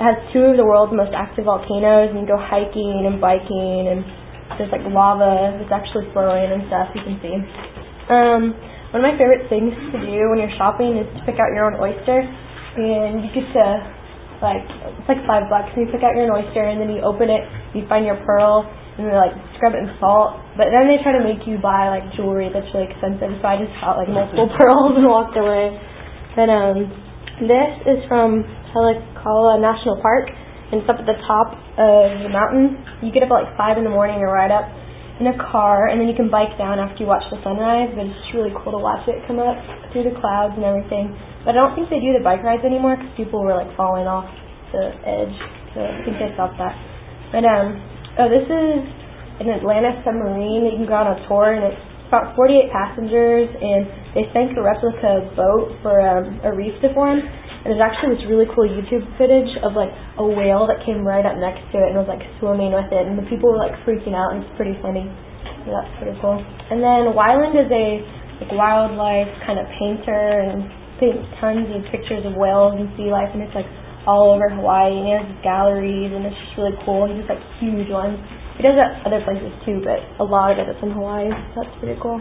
[0.00, 2.10] has two of the world's most active volcanoes.
[2.10, 4.00] And you can go hiking and biking, and
[4.56, 6.88] there's like lava that's actually flowing and stuff.
[6.96, 7.36] You can see.
[8.08, 8.56] Um,
[8.90, 11.70] one of my favorite things to do when you're shopping is to pick out your
[11.70, 13.66] own oyster, and you get to
[14.42, 17.04] like it's like five bucks, and you pick out your own oyster, and then you
[17.04, 17.46] open it,
[17.76, 18.66] you find your pearl,
[18.98, 20.42] and they like scrub it in salt.
[20.58, 23.30] But then they try to make you buy like jewelry that's really expensive.
[23.38, 25.76] So I just got like multiple pearls and walked away.
[26.34, 26.90] But um,
[27.48, 32.80] this is from Haleakala National Park, and it's up at the top of the mountain.
[33.00, 34.68] You get up at like five in the morning and ride up
[35.20, 37.92] in a car, and then you can bike down after you watch the sunrise.
[37.92, 39.56] But it's just really cool to watch it come up
[39.92, 41.12] through the clouds and everything.
[41.44, 44.08] But I don't think they do the bike rides anymore because people were like falling
[44.08, 44.28] off
[44.72, 45.36] the edge.
[45.72, 46.74] So I think they stopped that.
[47.30, 47.80] But um,
[48.18, 48.80] Oh, this is
[49.38, 51.80] an Atlantis submarine that you can go on a tour, and it's
[52.10, 53.86] about 48 passengers, and
[54.18, 57.22] they sank a replica boat for um, a reef to form.
[57.22, 61.22] And there's actually this really cool YouTube footage of like a whale that came right
[61.22, 63.78] up next to it and was like swimming with it, and the people were like
[63.86, 65.06] freaking out, and it's pretty funny.
[65.62, 66.40] So that's pretty cool.
[66.42, 67.86] And then Wyland is a
[68.42, 70.66] like wildlife kind of painter and
[70.98, 73.68] paints tons of pictures of whales and sea life, and it's like
[74.08, 77.06] all over Hawaii, and he has galleries, and it's just really cool.
[77.06, 78.16] He has like huge ones.
[78.60, 81.64] He does it other places too, but a lot of it is in Hawaii, so
[81.64, 82.20] that's pretty cool.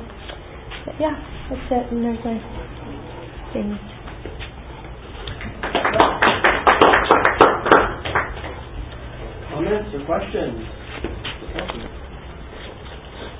[0.87, 1.11] But yeah,
[1.51, 1.91] that's it.
[1.91, 2.39] And there's my
[3.51, 3.75] things.
[9.51, 10.63] Comments or questions?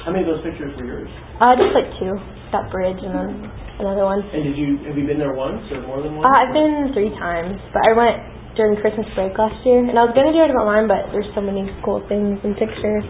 [0.04, 1.08] How many of those pictures were yours?
[1.40, 2.20] Uh, just like two.
[2.52, 3.48] That bridge and then
[3.80, 4.28] another one.
[4.28, 6.28] And did you have you been there once or more than once?
[6.28, 10.06] Uh, I've been three times, but I went during Christmas break last year, and I
[10.06, 13.06] was gonna do it at mine, but there's so many cool things and pictures.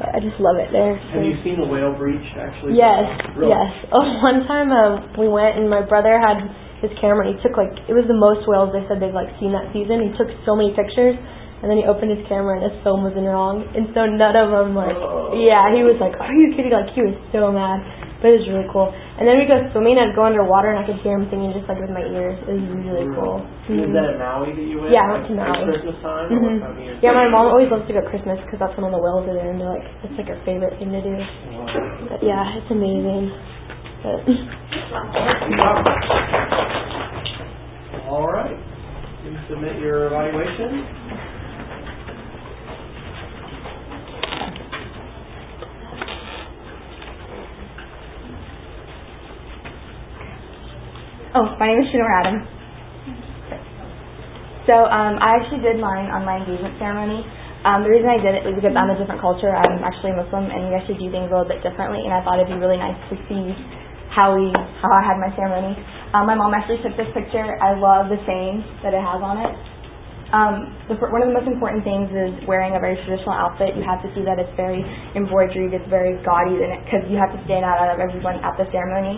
[0.00, 0.96] But I just love it there.
[1.12, 1.20] So.
[1.20, 2.76] Have you seen the whale breach actually?
[2.76, 3.52] Yes, really?
[3.52, 3.70] yes.
[3.94, 6.42] Oh, one time uh, we went, and my brother had
[6.80, 9.30] his camera, and he took like it was the most whales they said they've like
[9.38, 10.02] seen that season.
[10.02, 11.16] He took so many pictures.
[11.62, 13.62] And then he opened his camera and his film wasn't wrong.
[13.78, 15.30] And so none of them like, oh.
[15.38, 16.74] yeah, he was like, are you kidding?
[16.74, 17.78] Like he was so mad.
[18.22, 18.86] But it was really cool.
[18.94, 19.98] And then we go swimming.
[19.98, 22.38] I'd go underwater and I could hear him singing just like with my ears.
[22.46, 23.42] It was really cool.
[23.66, 23.82] Mm-hmm.
[23.82, 24.94] Is that at Maui that you went?
[24.94, 25.74] Yeah, I went to Maui.
[25.74, 26.30] Christmas time?
[26.30, 26.62] Mm-hmm.
[26.62, 29.02] time yeah, my mom always loves to go at Christmas because that's when all the
[29.02, 31.18] whales are there and they're like, it's like her favorite thing to do.
[31.18, 32.14] Wow.
[32.14, 33.34] But yeah, it's amazing.
[34.06, 34.22] But
[38.06, 38.54] all right.
[39.26, 40.86] You submit your evaluation.
[51.32, 52.44] Oh, my name is Shinor Adam.
[54.68, 57.24] So um, I actually did mine on my engagement ceremony.
[57.64, 59.48] Um, the reason I did it was because I'm a different culture.
[59.48, 62.04] I'm actually Muslim, and we actually do things a little bit differently.
[62.04, 63.48] And I thought it'd be really nice to see
[64.12, 64.52] how we
[64.84, 65.72] how I had my ceremony.
[66.12, 67.56] Um, my mom actually took this picture.
[67.64, 69.56] I love the saying that it has on it.
[70.36, 70.54] Um,
[70.92, 73.72] the, one of the most important things is wearing a very traditional outfit.
[73.72, 74.84] You have to see that it's very
[75.16, 78.68] embroidered, it's very gaudy, because you have to stand out out of everyone at the
[78.68, 79.16] ceremony.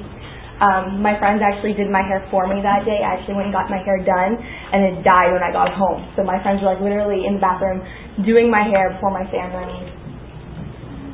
[0.63, 3.03] Um, my friends actually did my hair for me that day.
[3.03, 6.07] I actually went and got my hair done, and it died when I got home.
[6.15, 7.83] So my friends were like literally in the bathroom
[8.23, 9.91] doing my hair before my ceremony.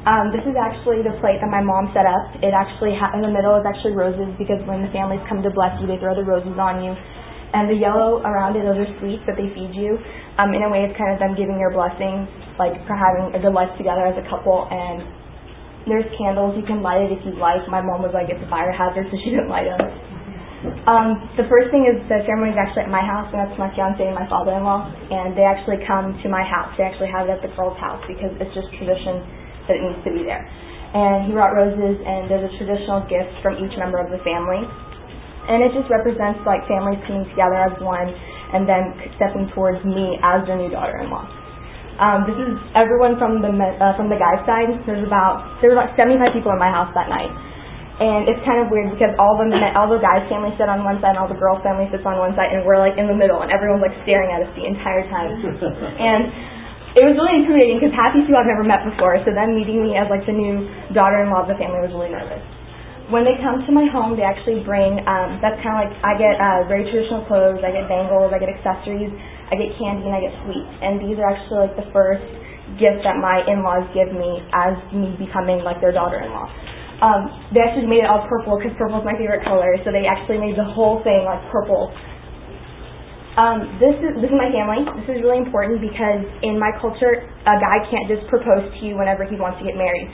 [0.04, 2.32] Um, this is actually the plate that my mom set up.
[2.40, 5.52] It actually ha- in the middle is actually roses because when the families come to
[5.52, 6.96] bless you, they throw the roses on you,
[7.52, 10.00] and the yellow around it, those are sweets that they feed you.
[10.40, 12.24] Um, in a way, it's kind of them giving your blessing,
[12.56, 15.04] like for having a good life together as a couple, and
[15.88, 16.56] there's candles.
[16.58, 17.64] You can light it if you like.
[17.68, 19.80] My mom was like, it's a fire hazard, so she didn't light them.
[20.84, 23.72] Um, the first thing is the ceremony is actually at my house, and that's my
[23.72, 24.92] fiance and my father-in-law.
[25.08, 26.76] And they actually come to my house.
[26.76, 29.24] They actually have it at the girl's house because it's just tradition
[29.68, 30.44] that it needs to be there.
[30.92, 34.60] And he brought roses, and there's a traditional gift from each member of the family.
[35.48, 38.12] And it just represents like families coming together as one,
[38.52, 41.39] and then stepping towards me as their new daughter-in-law.
[42.00, 44.72] Um, this is everyone from the uh, from the guy's side.
[44.88, 47.28] There's about there were about 75 people in my house that night,
[48.00, 50.80] and it's kind of weird because all the men, all the guys' family sit on
[50.80, 53.04] one side, and all the girls' family sits on one side, and we're like in
[53.04, 55.28] the middle, and everyone's like staring at us the entire time.
[56.08, 56.32] and
[56.96, 59.84] it was really intimidating because half these people I've never met before, so them meeting
[59.84, 62.40] me as like the new daughter-in-law of the family was really nervous.
[63.12, 65.04] When they come to my home, they actually bring.
[65.04, 67.60] Um, that's kind of like I get uh, very traditional clothes.
[67.60, 68.32] I get bangles.
[68.32, 69.12] I get accessories
[69.50, 70.72] I get candy and I get sweets.
[70.78, 72.22] And these are actually like the first
[72.78, 76.46] gifts that my in-laws give me as me becoming like their daughter-in-law.
[77.00, 80.04] Um, they actually made it all purple because purple is my favorite color, so they
[80.04, 81.90] actually made the whole thing like purple.
[83.40, 84.84] Um, this is this is my family.
[85.00, 89.00] This is really important because in my culture, a guy can't just propose to you
[89.00, 90.12] whenever he wants to get married.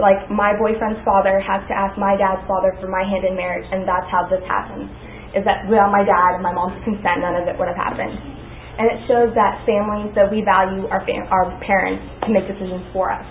[0.00, 3.68] Like my boyfriend's father has to ask my dad's father for my hand in marriage,
[3.68, 4.88] and that's how this happens.
[5.36, 8.41] Is that without my dad and my mom's consent, none of it would have happened.
[8.72, 12.80] And it shows that families that we value our fam- our parents to make decisions
[12.96, 13.24] for us.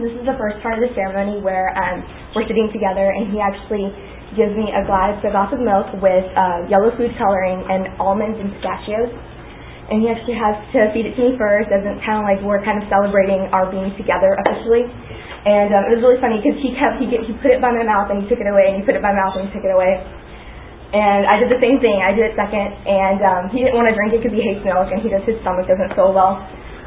[0.00, 2.00] This is the first part of the ceremony where um,
[2.32, 3.92] we're sitting together, and he actually
[4.32, 8.40] gives me a glass, a glass of milk with uh, yellow food coloring and almonds
[8.40, 9.12] and pistachios.
[9.92, 12.40] And he actually has to feed it to me first, as it's kind of like
[12.40, 14.88] we're kind of celebrating our being together officially.
[14.88, 17.76] And um, it was really funny because he kept he get, he put it by
[17.76, 19.50] my mouth and he took it away, and he put it by my mouth and
[19.50, 20.00] he took it away.
[20.92, 22.04] And I did the same thing.
[22.04, 24.60] I did it second, and um, he didn't want to drink it because he hates
[24.60, 26.36] milk, and he does his stomach doesn't feel well.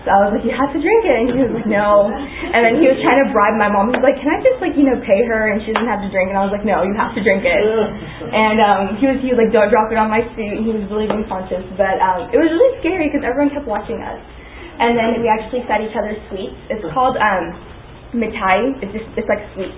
[0.05, 1.17] So I was like, you have to drink it.
[1.17, 2.05] And he was like, no.
[2.13, 3.89] And then he was trying to bribe my mom.
[3.89, 6.05] He was like, can I just like, you know, pay her and she doesn't have
[6.05, 6.29] to drink?
[6.29, 7.57] And I was like, no, you have to drink it.
[7.57, 10.61] And um, he was, he was like, don't drop it on my suit.
[10.61, 11.65] And he was really being conscious.
[11.73, 14.21] But um, it was really scary because everyone kept watching us.
[14.77, 16.53] And then we actually fed each other sweets.
[16.69, 17.57] It's called um,
[18.13, 18.77] mithai.
[18.85, 19.73] It's just, it's like sweets.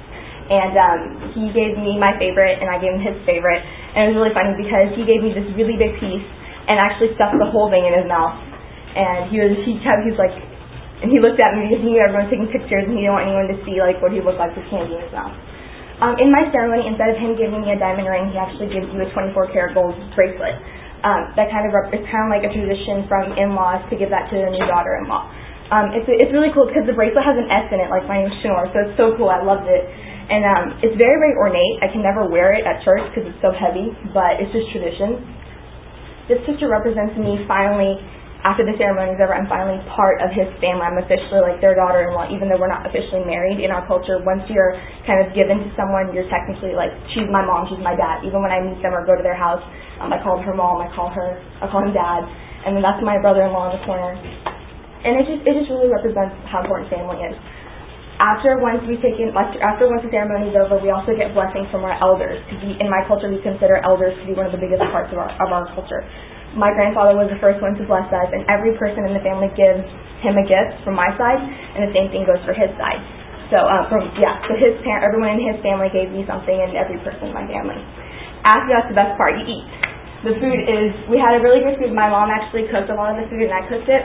[0.52, 1.00] And um,
[1.40, 3.64] he gave me my favorite and I gave him his favorite.
[3.98, 6.26] And it was really funny because he gave me this really big piece
[6.70, 8.38] and actually stuffed the whole thing in his mouth
[8.98, 10.34] and he was he kept he's like
[11.02, 13.14] and he looked at me because he knew everyone was taking pictures and he didn't
[13.14, 15.34] want anyone to see like what he looked like with candy in his mouth.
[16.02, 18.86] Um, in my ceremony, instead of him giving me a diamond ring, he actually gives
[18.94, 20.58] you a 24 karat gold bracelet.
[21.06, 24.10] Um, that kind of rep- it's kind of like a tradition from in-laws to give
[24.10, 25.24] that to the new daughter-in-law.
[25.74, 28.26] Um, it's it's really cool because the bracelet has an S in it, like my
[28.26, 29.30] name's Shinor, so it's so cool.
[29.30, 29.86] I loved it,
[30.30, 31.84] and um, it's very very ornate.
[31.84, 35.24] I can never wear it at church because it's so heavy, but it's just tradition.
[36.28, 37.96] This picture represents me finally
[38.46, 40.86] after the ceremony is over, I'm finally part of his family.
[40.86, 44.22] I'm officially like their daughter-in-law, even though we're not officially married in our culture.
[44.22, 44.78] Once you're
[45.10, 48.22] kind of given to someone, you're technically like, she's my mom, she's my dad.
[48.22, 49.60] Even when I meet them or go to their house,
[50.00, 52.24] um, I call her mom, I call her, I call him dad,
[52.64, 54.14] and then that's my brother-in-law in the corner.
[54.16, 57.36] And it just, it just really represents how important family is.
[58.18, 61.70] After once we take in, after once the ceremony is over, we also get blessings
[61.70, 62.42] from our elders.
[62.50, 65.22] Because in my culture, we consider elders to be one of the biggest parts of
[65.22, 66.02] our of our culture
[66.56, 69.52] my grandfather was the first one to bless us, and every person in the family
[69.54, 69.86] gives
[70.26, 73.02] him a gift from my side, and the same thing goes for his side.
[73.54, 76.74] So, uh, from yeah, so his parent, everyone in his family gave me something, and
[76.74, 77.80] every person in my family.
[78.48, 79.68] After that's the best part, you eat.
[80.26, 81.94] The food is, we had a really good food.
[81.94, 84.04] My mom actually cooked a lot of the food, and I cooked it.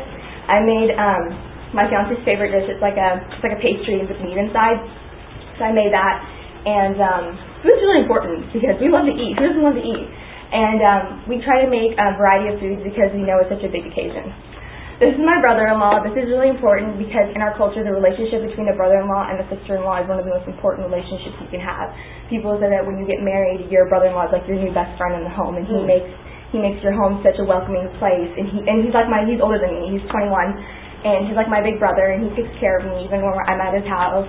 [0.51, 1.25] I made um,
[1.73, 2.69] my fiance's favorite dish.
[2.69, 4.81] It's like a, it's like a pastry with meat inside.
[5.61, 6.17] So I made that,
[6.65, 7.25] and um,
[7.61, 9.37] food's really important because we love to eat.
[9.37, 10.07] Who doesn't love to eat?
[10.53, 13.65] And um, we try to make a variety of foods because we know it's such
[13.65, 14.29] a big occasion.
[15.01, 16.05] This is my brother-in-law.
[16.07, 19.47] This is really important because in our culture, the relationship between a brother-in-law and a
[19.51, 21.91] sister-in-law is one of the most important relationships you can have.
[22.31, 25.19] People say that when you get married, your brother-in-law is like your new best friend
[25.19, 25.91] in the home, and he mm.
[25.91, 26.07] makes
[26.55, 28.31] he makes your home such a welcoming place.
[28.37, 29.97] And he and he's like my he's older than me.
[29.97, 30.31] He's 21,
[31.03, 33.59] and he's like my big brother, and he takes care of me even when I'm
[33.59, 34.29] at his house.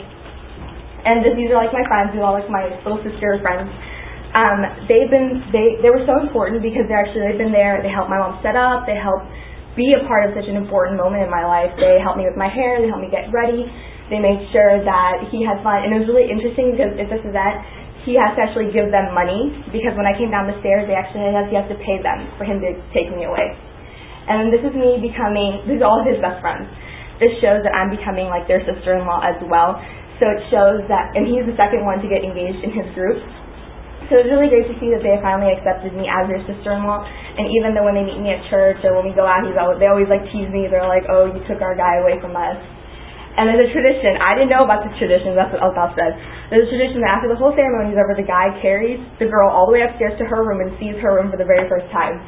[1.04, 3.70] And this, these are like my friends, who are like my little sister friends.
[4.34, 7.84] Um, they've been they they were so important because they're actually they've been there.
[7.86, 8.90] They helped my mom set up.
[8.90, 9.30] They helped
[9.78, 11.74] be a part of such an important moment in my life.
[11.78, 12.82] They helped me with my hair.
[12.82, 13.70] They helped me get ready.
[14.10, 17.24] They made sure that he had fun, and it was really interesting because if this
[17.24, 17.62] is that
[18.04, 20.96] he has to actually give them money because when I came down the stairs, they
[20.96, 23.56] actually has he has to pay them for him to take me away.
[24.30, 25.68] And this is me becoming.
[25.68, 26.68] These are all his best friends.
[27.20, 29.78] This shows that I'm becoming like their sister-in-law as well.
[30.22, 33.20] So it shows that, and he's the second one to get engaged in his group.
[34.12, 37.00] So it was really great to see that they finally accepted me as their sister-in-law.
[37.40, 39.56] And even though when they meet me at church or when we go out, he's
[39.56, 40.68] always, they always like tease me.
[40.68, 42.60] They're like, "Oh, you took our guy away from us."
[43.34, 44.22] And there's a tradition.
[44.22, 45.34] I didn't know about this tradition.
[45.34, 46.14] That's what Altaf said.
[46.54, 49.50] There's a tradition that after the whole ceremony is over, the guy carries the girl
[49.50, 51.90] all the way upstairs to her room and sees her room for the very first
[51.90, 52.22] time.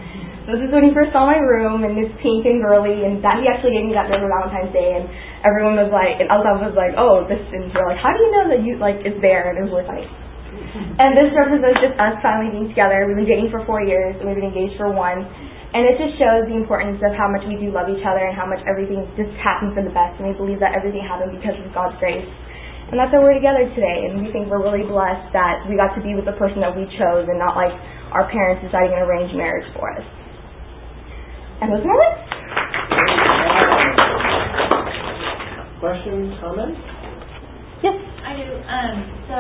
[0.46, 3.42] This is when he first saw my room, and it's pink and girly, and that
[3.42, 5.10] he actually gave me that for Valentine's Day, and
[5.42, 8.30] everyone was like, and Altaf was like, "Oh, this," and we're like, "How do you
[8.30, 10.06] know that you like is there?" And it was funny.
[11.02, 13.10] And this represents just us finally being together.
[13.10, 15.26] We've been dating for four years, and we've been engaged for one.
[15.76, 18.32] And it just shows the importance of how much we do love each other and
[18.32, 20.16] how much everything just happens for the best.
[20.22, 22.24] And we believe that everything happened because of God's grace.
[22.94, 24.08] And that's why we're together today.
[24.08, 26.72] And we think we're really blessed that we got to be with the person that
[26.72, 27.76] we chose and not like
[28.16, 30.06] our parents deciding an arranged marriage for us.
[31.62, 32.20] And those moments?
[35.80, 36.80] Questions, comments?
[37.84, 37.96] Yes.
[38.26, 38.48] I do.
[38.66, 38.96] Um,
[39.30, 39.38] so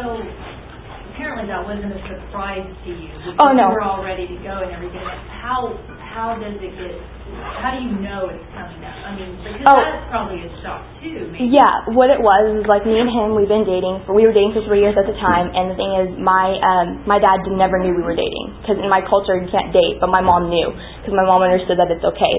[1.12, 3.10] apparently that wasn't a surprise to you.
[3.40, 3.68] Oh no.
[3.70, 5.02] You were all ready to go and everything.
[5.42, 5.74] How
[6.16, 6.96] how does it get,
[7.60, 8.96] how do you know it's coming up?
[9.04, 9.76] I mean, because Oh.
[9.76, 11.52] that's probably a shock too, maybe.
[11.52, 14.08] Yeah, what it was is like me and him, we've been dating.
[14.08, 16.56] For, we were dating for three years at the time, and the thing is, my
[16.64, 20.00] um, my dad never knew we were dating because in my culture you can't date,
[20.00, 20.72] but my mom knew
[21.04, 22.36] because my mom understood that it's okay.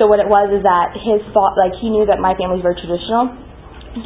[0.00, 2.80] So what it was is that his thought, like he knew that my family's very
[2.80, 3.36] traditional.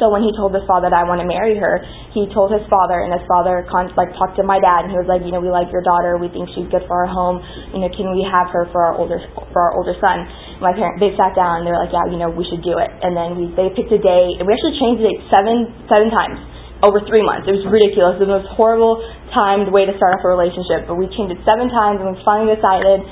[0.01, 1.77] So when he told his father that I want to marry her,
[2.09, 4.97] he told his father, and his father con- like talked to my dad, and he
[4.97, 7.37] was like, you know, we like your daughter, we think she's good for our home,
[7.69, 9.21] you know, can we have her for our older
[9.53, 10.25] for our older son?
[10.57, 12.81] My parents they sat down and they were like, yeah, you know, we should do
[12.81, 12.89] it.
[13.05, 16.09] And then we they picked a date, and we actually changed the date seven seven
[16.09, 16.41] times
[16.81, 17.45] over three months.
[17.45, 18.17] It was ridiculous.
[18.17, 18.97] The most horrible
[19.37, 22.17] timed way to start off a relationship, but we changed it seven times, and we
[22.25, 23.05] finally decided.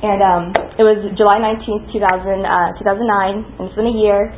[0.00, 0.44] And um,
[0.80, 4.32] it was July 19th, 2000, uh, 2009, and it's been a year.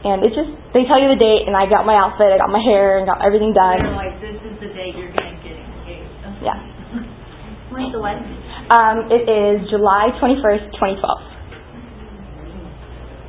[0.00, 2.48] And it's just, they tell you the date, and I got my outfit, I got
[2.48, 3.84] my hair, and got everything done.
[3.84, 4.00] They're done.
[4.00, 6.40] like, this is the date you're gonna get engaged.
[6.40, 6.56] Yeah.
[7.68, 8.24] When's the wedding?
[8.72, 11.30] Um, it is July 21st, 2012.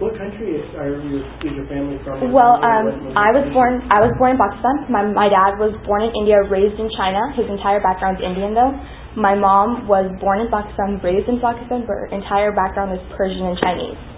[0.02, 2.34] What country is, are your, is your family from?
[2.34, 3.86] Well, um, I was born.
[3.94, 4.90] I was born in Pakistan.
[4.90, 7.22] My my dad was born in India, raised in China.
[7.38, 8.74] His entire background's Indian, though.
[9.14, 13.46] My mom was born in Pakistan, raised in Pakistan, but her entire background is Persian
[13.46, 14.11] and Chinese.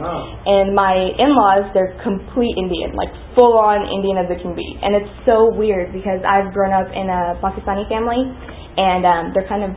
[0.00, 0.40] Wow.
[0.48, 4.66] And my in-laws, they're complete Indian, like full-on Indian as it can be.
[4.80, 8.24] And it's so weird because I've grown up in a Pakistani family,
[8.80, 9.76] and um, they're kind of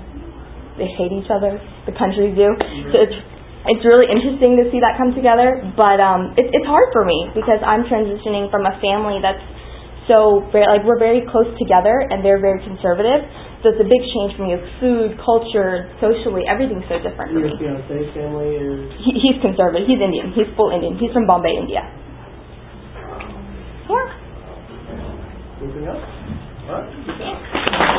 [0.79, 1.61] they hate each other.
[1.85, 2.49] The countries do.
[2.89, 3.17] So it's
[3.63, 5.61] it's really interesting to see that come together.
[5.77, 9.43] But um, it, it's hard for me because I'm transitioning from a family that's
[10.09, 13.23] so very, like we're very close together, and they're very conservative.
[13.63, 17.39] So it's a big change for me of food, culture, socially, everything's so different for
[17.39, 17.63] Your me.
[17.63, 19.87] fiance's family is, He, he's conservative.
[19.87, 20.35] He's Indian.
[20.35, 20.99] He's full Indian.
[20.99, 21.79] He's from Bombay, India.
[23.87, 24.19] Yeah.
[25.63, 26.03] anything else?
[26.67, 27.89] All right.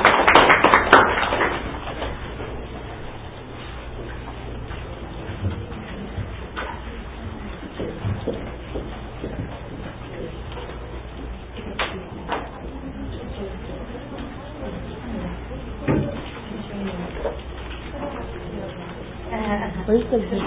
[19.85, 20.41] Where's the bee?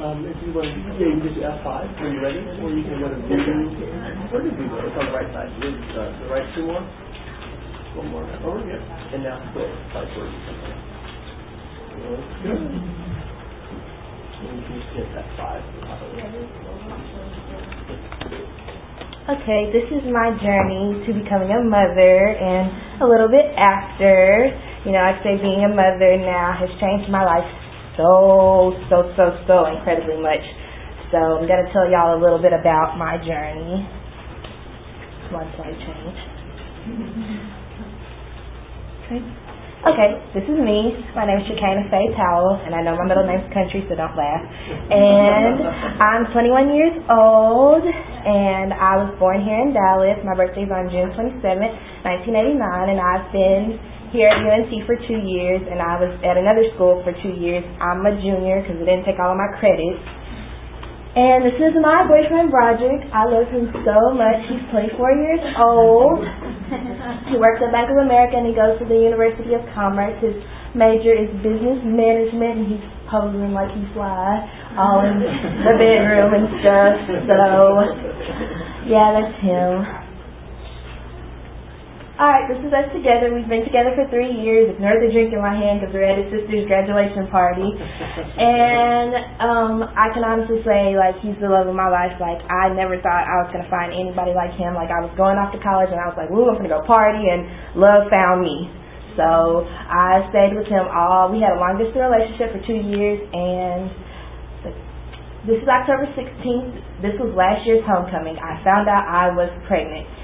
[0.00, 2.96] Um, if you want, yeah, you just F five when you're ready, or you can
[2.96, 3.76] go to view.
[4.32, 4.80] Where did we go?
[4.80, 5.52] It's on the right side.
[5.52, 6.80] Uh, the right two more.
[8.00, 8.24] One more.
[8.24, 8.80] Oh, we're.
[8.80, 9.68] And now quit.
[9.92, 10.32] Five words.
[12.40, 12.56] Good.
[14.40, 15.60] And you can just hit F five.
[19.28, 24.48] Okay, this is my journey to becoming a mother and a little bit after.
[24.88, 27.44] You know, I'd say being a mother now has changed my life
[28.00, 30.40] so, so, so, so incredibly much.
[31.12, 33.84] So I'm going to tell y'all a little bit about my journey.
[35.28, 36.16] One slide change.
[39.04, 39.20] Okay.
[39.80, 40.92] Okay, this is me.
[41.16, 44.12] My name is Shekinah Faye Towell, and I know my middle name's Country, so don't
[44.12, 44.44] laugh.
[44.44, 45.56] And
[46.04, 50.20] I'm 21 years old, and I was born here in Dallas.
[50.20, 51.72] My birthday's on June 27th,
[52.04, 52.60] 1989,
[52.92, 53.80] and I've been
[54.12, 57.62] here at UNT for two years, and I was at another school for two years.
[57.78, 60.02] I'm a junior because I didn't take all of my credits.
[61.10, 63.02] And this is my boyfriend, Broderick.
[63.10, 64.46] I love him so much.
[64.46, 66.22] He's 24 years old.
[67.26, 70.14] He works at Bank of America and he goes to the University of Commerce.
[70.22, 70.38] His
[70.78, 74.38] major is business management and he's posing like he's fly
[74.78, 76.94] all in the bedroom and stuff.
[77.26, 77.38] So,
[78.86, 80.09] yeah, that's him.
[82.20, 83.32] Alright, this is us together.
[83.32, 84.68] We've been together for three years.
[84.76, 87.64] Ignore the drink in my hand because we're at his sister's graduation party.
[88.36, 92.12] And um, I can honestly say, like, he's the love of my life.
[92.20, 94.76] Like, I never thought I was going to find anybody like him.
[94.76, 96.76] Like, I was going off to college and I was like, woo, I'm going to
[96.76, 97.24] go party.
[97.24, 98.68] And love found me.
[99.16, 103.16] So I stayed with him all, we had a long distance relationship for two years.
[103.32, 103.88] And
[105.48, 107.00] this is October 16th.
[107.00, 108.36] This was last year's homecoming.
[108.36, 110.19] I found out I was pregnant.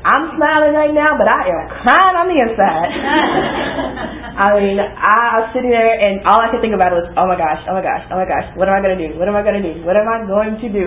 [0.00, 2.90] I'm smiling right now, but I am crying on the inside.
[4.40, 7.36] I mean, I was sitting there and all I could think about was, oh my
[7.36, 9.12] gosh, oh my gosh, oh my gosh, what am I going to do?
[9.20, 9.84] What am I going to do?
[9.84, 10.86] What am I going to do?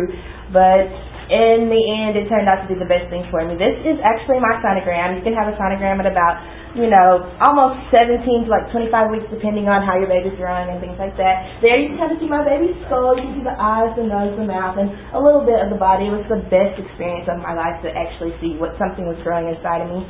[0.49, 0.89] But
[1.31, 3.55] in the end, it turned out to be the best thing for me.
[3.55, 5.15] This is actually my sonogram.
[5.15, 6.43] You can have a sonogram at about,
[6.75, 10.83] you know, almost 17 to like 25 weeks, depending on how your baby's growing and
[10.83, 11.63] things like that.
[11.63, 13.15] There you can kind of see my baby's skull.
[13.15, 15.79] You can see the eyes, the nose, the mouth, and a little bit of the
[15.79, 16.11] body.
[16.11, 19.47] It was the best experience of my life to actually see what something was growing
[19.47, 20.03] inside of me.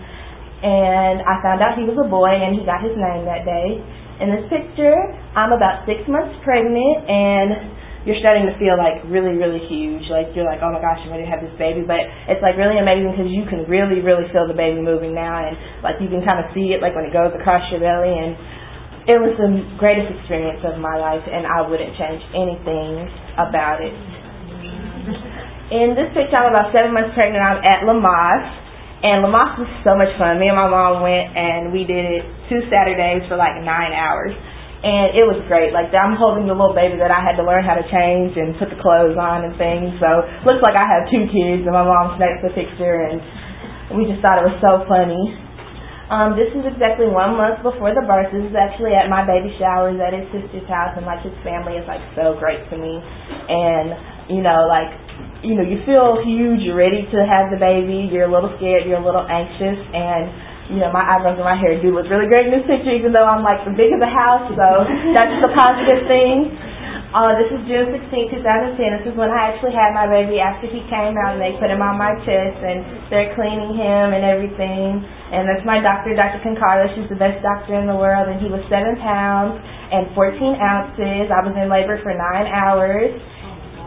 [0.63, 3.83] And I found out he was a boy, and he got his name that day.
[4.23, 4.95] In this picture,
[5.35, 10.11] I'm about six months pregnant, and you're starting to feel like really, really huge.
[10.11, 11.87] Like you're like, oh my gosh, I'm ready to have this baby.
[11.87, 15.39] But it's like really amazing because you can really, really feel the baby moving now,
[15.39, 18.11] and like you can kind of see it like when it goes across your belly.
[18.11, 18.35] And
[19.07, 23.07] it was the greatest experience of my life, and I wouldn't change anything
[23.39, 23.95] about it.
[25.71, 27.39] In this picture, I'm about seven months pregnant.
[27.39, 28.47] I'm at Lamaze,
[29.03, 30.43] and Lamaze was so much fun.
[30.43, 34.35] Me and my mom went, and we did it two Saturdays for like nine hours
[34.83, 35.71] and it was great.
[35.71, 38.51] Like I'm holding the little baby that I had to learn how to change and
[38.59, 39.95] put the clothes on and things.
[40.03, 43.23] So looks like I have two kids, and my mom snapped the picture, and
[43.95, 45.39] we just thought it was so funny.
[46.11, 48.27] Um, this is exactly one month before the birth.
[48.35, 51.79] This is actually at my baby showers at his sister's house, and like his family
[51.79, 54.91] is like so great to me, and you know like
[55.47, 58.83] you know you feel huge, you're ready to have the baby, you're a little scared,
[58.83, 62.31] you're a little anxious, and you know, my eyebrows and my hair do look really
[62.31, 64.67] great in this picture, even though I'm like the big of the house, so
[65.17, 66.55] that's the positive thing.
[67.13, 68.73] Uh, this is June 16, 2010.
[68.73, 71.69] This is when I actually had my baby after he came out and they put
[71.69, 72.81] him on my chest and
[73.13, 74.97] they're cleaning him and everything.
[75.29, 76.41] And that's my doctor, Dr.
[76.41, 76.89] Concarlo.
[76.97, 81.29] She's the best doctor in the world and he was 7 pounds and 14 ounces.
[81.29, 82.17] I was in labor for 9
[82.49, 83.13] hours.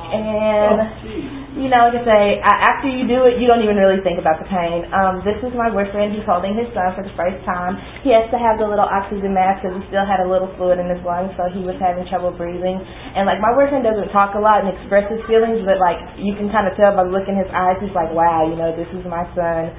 [0.07, 4.20] And you know, like I say, after you do it, you don't even really think
[4.20, 4.84] about the pain.
[4.92, 6.12] Um, this is my boyfriend.
[6.12, 7.80] He's holding his son for the first time.
[8.04, 10.76] He has to have the little oxygen mask because he still had a little fluid
[10.76, 12.76] in his lungs, so he was having trouble breathing.
[12.78, 16.36] And like my boyfriend doesn't talk a lot and express his feelings, but like you
[16.36, 19.02] can kind of tell by looking his eyes, he's like, wow, you know, this is
[19.09, 19.72] my son.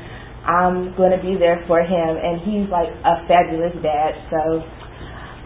[0.47, 4.15] I'm going to be there for him, and he's like a fabulous dad.
[4.31, 4.63] So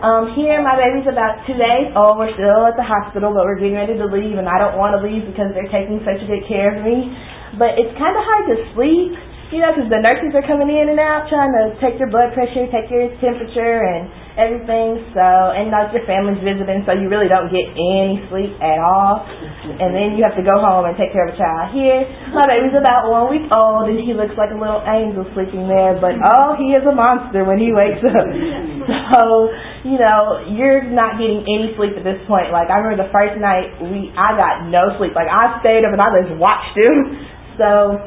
[0.02, 2.18] um, here, my baby's about two days old.
[2.18, 4.98] We're still at the hospital, but we're getting ready to leave, and I don't want
[4.98, 7.10] to leave because they're taking such good care of me.
[7.58, 9.14] But it's kind of hard to sleep,
[9.54, 12.34] you know, because the nurses are coming in and out trying to take your blood
[12.34, 15.04] pressure, take your temperature, and everything.
[15.16, 15.26] So,
[15.56, 19.24] and like your family's visiting, so you really don't get any sleep at all.
[19.26, 21.76] And then you have to go home and take care of a child.
[21.76, 22.04] Here,
[22.36, 25.98] my baby's about one week old, and he looks like a little angel sleeping there.
[26.00, 28.28] But oh, he is a monster when he wakes up.
[29.12, 29.50] So,
[29.84, 32.50] you know, you're not getting any sleep at this point.
[32.50, 35.14] Like I remember the first night we, I got no sleep.
[35.14, 37.18] Like I stayed up and I just watched him
[37.60, 38.00] so,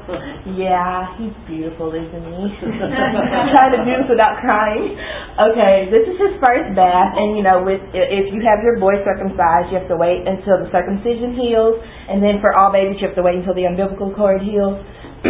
[0.57, 2.43] yeah, he's beautiful, isn't he?
[2.65, 4.97] I'm trying to do this without crying.
[5.37, 8.97] Okay, this is his first bath, and you know, with if you have your boy
[9.05, 11.77] circumcised, you have to wait until the circumcision heals,
[12.09, 14.81] and then for all babies, you have to wait until the umbilical cord heals.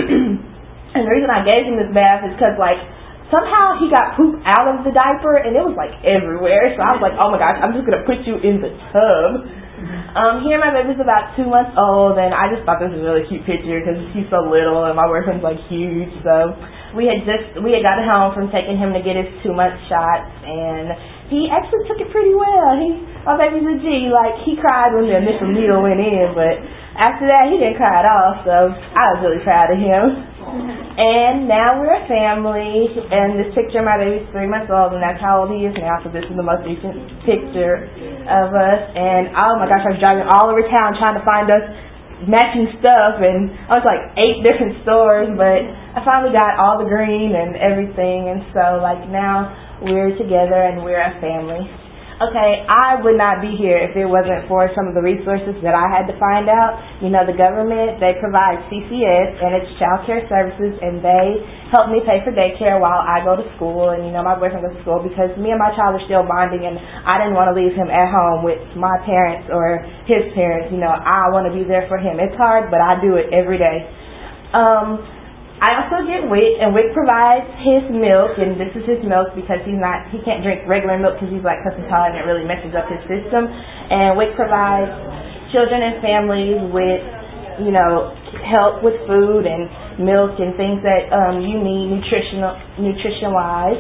[0.94, 2.78] and the reason I gave him this bath is because, like,
[3.34, 6.70] somehow he got poop out of the diaper, and it was like everywhere.
[6.76, 9.63] So I was like, oh my gosh, I'm just gonna put you in the tub.
[10.14, 13.06] Um, here my baby's about two months old, and I just thought this was a
[13.06, 16.06] really cute picture because he's so little, and my boyfriend's like huge.
[16.22, 16.54] So
[16.94, 19.74] we had just we had gotten home from taking him to get his two month
[19.90, 20.94] shots, and
[21.32, 22.76] he actually took it pretty well.
[22.76, 24.12] He my baby's a G.
[24.12, 26.60] Like he cried when the initial needle went in, but
[27.00, 28.44] after that he didn't cry at all.
[28.44, 30.34] So I was really proud of him.
[30.94, 35.18] And now we're a family, and this picture my baby's three months old, and that's
[35.18, 36.94] how old he is now, so this is the most recent
[37.26, 37.90] picture
[38.30, 38.80] of us.
[38.94, 41.66] And oh my gosh, I was driving all over town trying to find us
[42.30, 46.86] matching stuff, and I was like eight different stores, but I finally got all the
[46.86, 49.50] green and everything, and so like now
[49.82, 51.66] we're together and we're a family
[52.22, 55.74] okay, I would not be here if it wasn't for some of the resources that
[55.74, 56.78] I had to find out.
[57.02, 61.42] You know, the government, they provide CCS and it's child care services and they
[61.74, 64.62] help me pay for daycare while I go to school and, you know, my boyfriend
[64.62, 67.50] goes to school because me and my child are still bonding and I didn't want
[67.50, 70.70] to leave him at home with my parents or his parents.
[70.70, 72.22] You know, I want to be there for him.
[72.22, 73.82] It's hard, but I do it every day.
[74.54, 75.02] Um,
[75.62, 79.62] I also get WIC, and WIC provides his milk, and this is his milk because
[79.62, 82.18] he's not, he can't drink regular milk because he's lactose intolerant.
[82.18, 83.46] It really messes up his system.
[83.46, 84.90] And WIC provides
[85.54, 87.02] children and families with,
[87.62, 88.12] you know,
[88.50, 89.70] help with food and
[90.02, 93.78] milk and things that um, you need nutritional, nutrition-wise.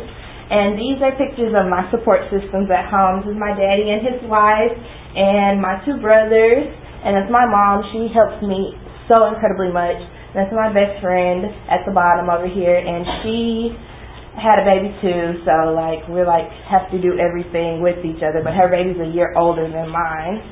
[0.54, 3.26] And these are pictures of my support systems at home.
[3.26, 4.72] This is my daddy and his wife,
[5.18, 6.70] and my two brothers,
[7.02, 7.82] and it's my mom.
[7.90, 8.78] She helps me
[9.10, 9.98] so incredibly much.
[10.34, 13.70] That's my best friend at the bottom over here, and she
[14.34, 18.42] had a baby too, so like we're like have to do everything with each other.
[18.42, 20.42] But her baby's a year older than mine.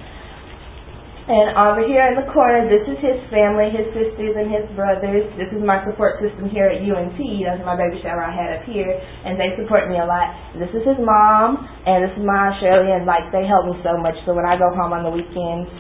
[1.23, 5.23] And over here in the corner, this is his family, his sisters and his brothers.
[5.39, 7.19] This is my support system here at UNT.
[7.47, 10.35] That's my baby shower I had up here, and they support me a lot.
[10.59, 13.95] This is his mom, and this is my Shirley, and like they help me so
[14.03, 14.19] much.
[14.27, 15.71] So when I go home on the weekends,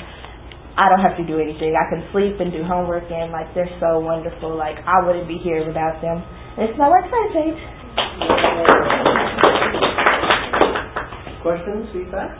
[0.76, 1.74] I don't have to do anything.
[1.76, 4.56] I can sleep and do homework and like they're so wonderful.
[4.56, 6.22] Like I wouldn't be here without them.
[6.58, 7.60] And it's my website page.
[11.42, 12.38] Questions, feedback?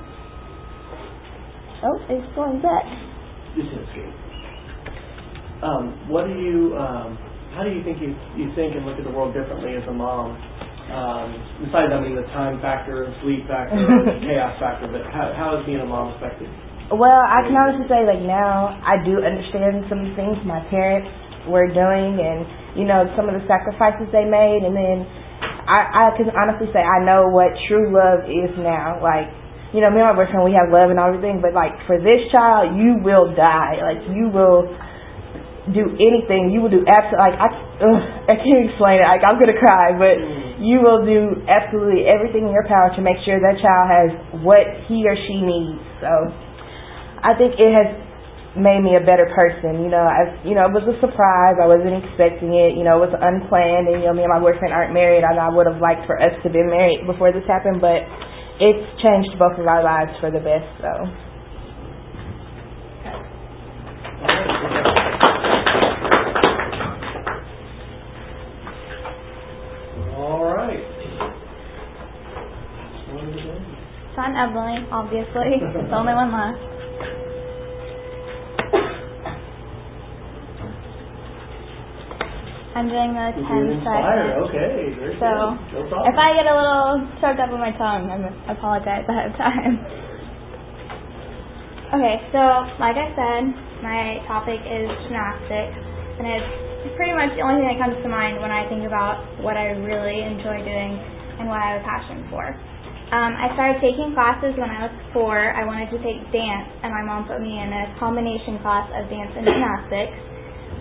[1.85, 2.85] Oh, it's going back.
[3.57, 4.14] This is good.
[5.64, 7.18] Um, what do you um,
[7.55, 9.93] how do you think you you think and look at the world differently as a
[9.93, 10.37] mom
[10.93, 11.33] Um,
[11.64, 13.78] besides, I mean, the time factor, sleep factor,
[14.20, 16.51] chaos factor, but how, how is being a mom affected?
[16.93, 20.61] Well, I can honestly say, like now, I do understand some of the things my
[20.68, 21.09] parents
[21.49, 22.45] were doing, and
[22.76, 25.09] you know, some of the sacrifices they made, and then
[25.64, 29.01] I, I can honestly say I know what true love is now.
[29.01, 29.32] Like,
[29.72, 31.97] you know, me and my boyfriend, we have love and all everything, but like for
[31.97, 33.80] this child, you will die.
[33.80, 34.68] Like, you will
[35.70, 36.51] do anything.
[36.51, 39.07] You will do absolutely like I ugh, I can't explain it.
[39.07, 40.59] Like I'm gonna cry, but mm.
[40.59, 44.11] you will do absolutely everything in your power to make sure that child has
[44.43, 45.78] what he or she needs.
[46.03, 46.34] So
[47.23, 47.89] I think it has
[48.59, 49.81] made me a better person.
[49.81, 51.57] You know, I you know it was a surprise.
[51.57, 52.77] I wasn't expecting it.
[52.77, 55.39] You know, it was unplanned, and you know me and my boyfriend aren't married, and
[55.39, 58.05] I would have liked for us to be married before this happened, but
[58.61, 60.66] it's changed both of our lives for the best.
[60.83, 60.91] So.
[70.18, 70.83] All right.
[74.14, 75.57] Son Emily, obviously.
[75.62, 76.72] the only one left.
[82.73, 84.49] I'm doing the You're 10 seconds.
[84.49, 85.29] Okay, very So,
[85.71, 85.93] good.
[86.09, 88.17] If I get a little choked up on my tongue, I
[88.53, 89.77] apologize ahead of time.
[91.93, 92.41] Okay, so
[92.81, 93.43] like I said,
[93.85, 95.77] my topic is gymnastics,
[96.17, 99.21] and it's pretty much the only thing that comes to mind when I think about
[99.45, 100.97] what I really enjoy doing
[101.37, 102.57] and what I have a passion for.
[103.13, 105.37] Um, I started taking classes when I was four.
[105.37, 109.09] I wanted to take dance, and my mom put me in a combination class of
[109.09, 110.17] dance and gymnastics.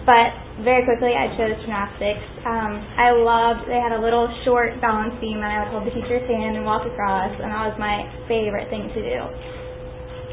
[0.01, 0.33] But
[0.65, 2.25] very quickly, I chose gymnastics.
[2.41, 3.69] Um, I loved.
[3.69, 6.65] They had a little short balance beam, and I would hold the teacher's hand and
[6.65, 9.19] walk across, and that was my favorite thing to do.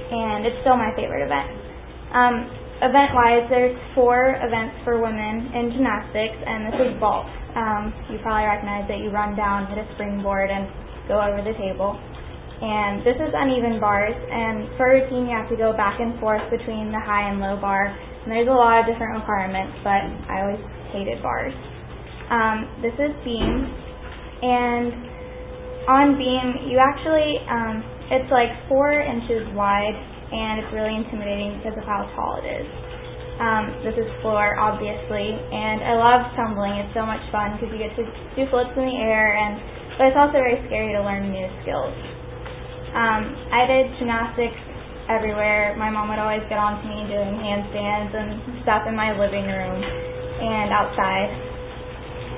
[0.08, 1.52] And it's still my favorite event.
[2.16, 2.34] Um,
[2.80, 7.28] event-wise, there's four events for women in gymnastics, and this is vault.
[7.52, 10.64] Um, you probably recognize that you run down, hit a springboard, and
[11.12, 12.00] go over the table.
[12.58, 16.42] And this is uneven bars, and for routine, you have to go back and forth
[16.50, 17.86] between the high and low bar.
[17.86, 21.54] And there's a lot of different requirements, but I always hated bars.
[22.34, 23.62] Um, this is beam,
[24.42, 24.90] and
[25.86, 27.80] on beam, you actually, um,
[28.10, 32.66] it's like four inches wide, and it's really intimidating because of how tall it is.
[33.38, 36.74] Um, this is floor, obviously, and I love tumbling.
[36.82, 38.04] It's so much fun because you get to
[38.34, 39.62] do flips in the air, and
[39.94, 42.17] but it's also very scary to learn new skills.
[42.94, 43.22] Um,
[43.52, 44.60] I did gymnastics
[45.08, 45.76] everywhere.
[45.76, 49.48] My mom would always get on to me doing handstands and stuff in my living
[49.48, 51.30] room and outside.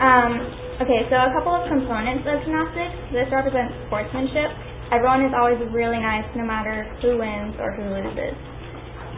[0.00, 0.32] Um,
[0.80, 2.96] okay, so a couple of components of gymnastics.
[3.12, 4.50] This represents sportsmanship.
[4.94, 8.34] Everyone is always really nice no matter who wins or who loses.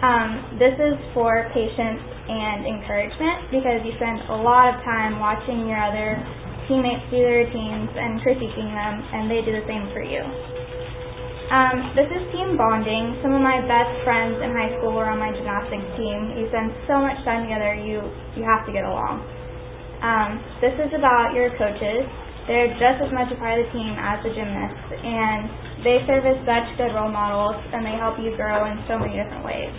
[0.03, 5.71] Um, this is for patience and encouragement because you spend a lot of time watching
[5.71, 6.19] your other
[6.67, 10.23] teammates do their routines and critiquing them, and they do the same for you.
[11.53, 13.21] Um, this is team bonding.
[13.21, 16.33] Some of my best friends in high school were on my gymnastics team.
[16.41, 18.01] You spend so much time together, you
[18.33, 19.21] you have to get along.
[20.01, 22.09] Um, this is about your coaches.
[22.49, 26.25] They're just as much a part of the team as the gymnasts, and they serve
[26.25, 29.71] as such good role models, and they help you grow in so many different ways.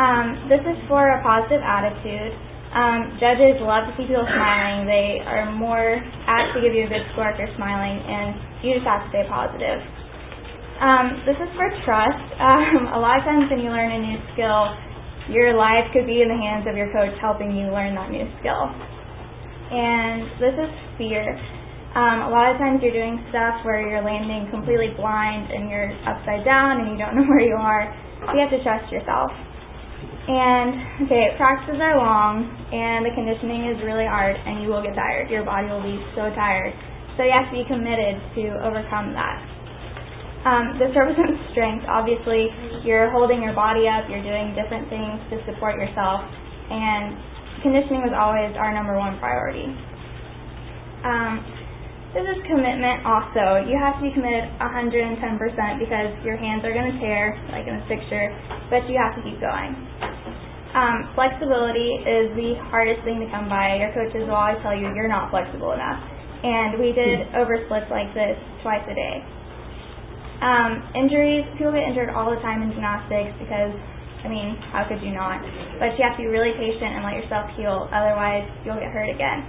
[0.00, 2.32] Um, this is for a positive attitude.
[2.72, 4.88] Um, judges love to see people smiling.
[4.88, 8.80] They are more apt to give you a good score if you're smiling, and you
[8.80, 10.01] just have to stay positive.
[10.82, 12.18] Um, this is for trust.
[12.42, 14.74] Um, a lot of times when you learn a new skill,
[15.30, 18.26] your life could be in the hands of your coach helping you learn that new
[18.42, 18.66] skill.
[19.70, 21.38] And this is fear.
[21.94, 25.94] Um, a lot of times you're doing stuff where you're landing completely blind and you're
[26.02, 27.86] upside down and you don't know where you are.
[28.26, 29.30] So you have to trust yourself.
[30.26, 32.42] And okay, practices are long
[32.74, 35.30] and the conditioning is really hard and you will get tired.
[35.30, 36.74] Your body will be so tired.
[37.14, 39.51] So you have to be committed to overcome that.
[40.44, 41.86] Um, this represents strength.
[41.88, 42.50] Obviously,
[42.84, 46.22] you're holding your body up, you're doing different things to support yourself,
[46.70, 47.14] and
[47.62, 49.70] conditioning was always our number one priority.
[51.06, 51.42] Um,
[52.14, 53.64] this is commitment also.
[53.66, 57.78] You have to be committed 110% because your hands are going to tear, like in
[57.78, 58.30] this picture,
[58.70, 59.74] but you have to keep going.
[60.74, 63.76] Um, flexibility is the hardest thing to come by.
[63.76, 66.00] Your coaches will always tell you you're not flexible enough.
[66.44, 69.16] And we did oversplits like this twice a day.
[70.42, 73.70] Um, injuries, people get injured all the time in gymnastics because,
[74.26, 75.38] I mean, how could you not?
[75.78, 79.06] But you have to be really patient and let yourself heal, otherwise you'll get hurt
[79.06, 79.46] again.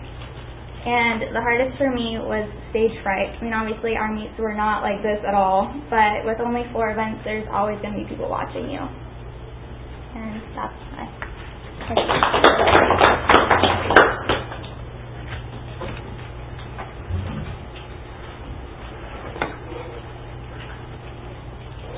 [0.86, 3.34] And the hardest for me was stage fright.
[3.34, 6.92] I mean, obviously our meets were not like this at all, but with only four
[6.94, 8.84] events, there's always going to be people watching you.
[8.84, 11.10] And that's my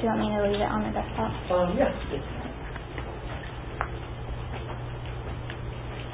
[0.08, 1.32] want me to leave it on the desktop?
[1.52, 1.92] Um, yeah.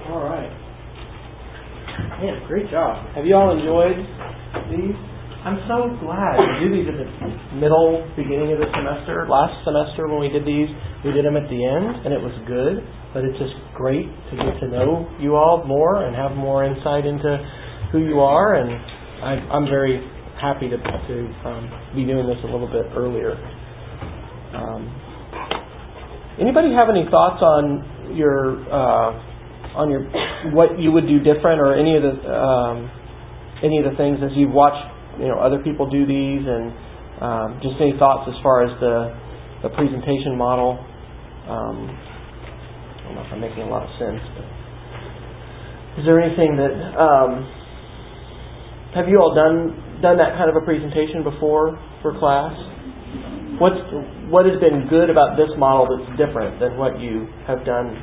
[0.10, 0.52] All right.
[2.22, 3.08] Man, great job.
[3.16, 3.98] Have you all enjoyed
[4.70, 4.96] these?
[5.42, 9.26] I'm so glad we do these at the middle, beginning of the semester.
[9.26, 10.70] Last semester when we did these,
[11.02, 12.86] we did them at the end, and it was good.
[13.14, 17.06] But it's just great to get to know you all more and have more insight
[17.10, 17.42] into
[17.92, 18.54] who you are.
[18.54, 19.98] And I, I'm very
[20.40, 21.16] happy to to
[21.46, 21.66] um,
[21.96, 23.34] be doing this a little bit earlier.
[24.54, 24.82] Um,
[26.40, 29.12] anybody have any thoughts on your uh,
[29.76, 30.04] on your
[30.52, 32.92] what you would do different, or any of the um,
[33.64, 34.84] any of the things as you've watched
[35.20, 36.74] you know other people do these, and
[37.22, 39.16] um, just any thoughts as far as the
[39.64, 40.80] the presentation model.
[41.48, 44.46] Um, I don't know if I'm making a lot of sense, but
[46.00, 47.44] is there anything that um,
[48.96, 52.52] have you all done done that kind of a presentation before for class?
[53.62, 53.78] What's
[54.34, 57.94] what has been good about this model that's different than what you have done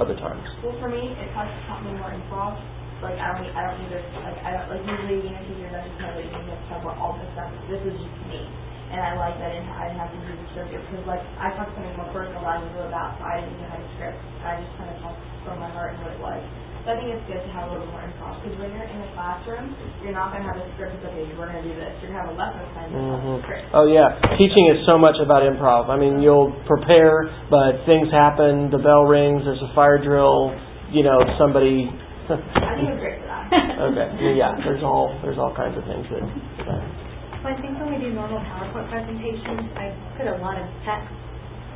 [0.00, 0.40] other times?
[0.64, 2.56] Well, for me, it has taught me more improv.
[3.04, 5.68] Like I don't, I don't need to, like I don't, like usually you know teachers
[5.68, 7.52] I just know that you need to cover all this stuff.
[7.68, 8.40] This is just me,
[8.88, 11.76] and I like that I didn't, have to do the script because like I talked
[11.76, 14.16] something more personal I knew about, so I didn't even have a script.
[14.16, 16.40] I just kind of talked from my heart and what it was.
[16.82, 18.98] So I think it's good to have a little more improv because when you're in
[19.06, 19.70] a classroom,
[20.02, 21.94] you're not going to have a script that okay, we're going to do this.
[22.02, 23.78] You're going to have a lesson plan Mm-hmm.
[23.78, 25.86] Oh yeah, teaching is so much about improv.
[25.86, 28.66] I mean, you'll prepare, but things happen.
[28.74, 29.46] The bell rings.
[29.46, 30.50] There's a fire drill.
[30.90, 31.86] You know, somebody.
[32.26, 33.46] I think it's great for that.
[33.94, 34.34] okay.
[34.34, 34.58] Yeah.
[34.66, 36.26] There's all there's all kinds of things that.
[36.66, 36.82] that
[37.46, 41.14] Well, I think when we do normal PowerPoint presentations, I put a lot of text
[41.14, 41.21] on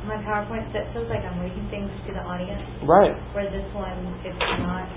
[0.07, 2.63] my PowerPoint, it feels like I'm reading things to the audience.
[2.87, 3.13] Right.
[3.35, 4.87] Where this one, it's not,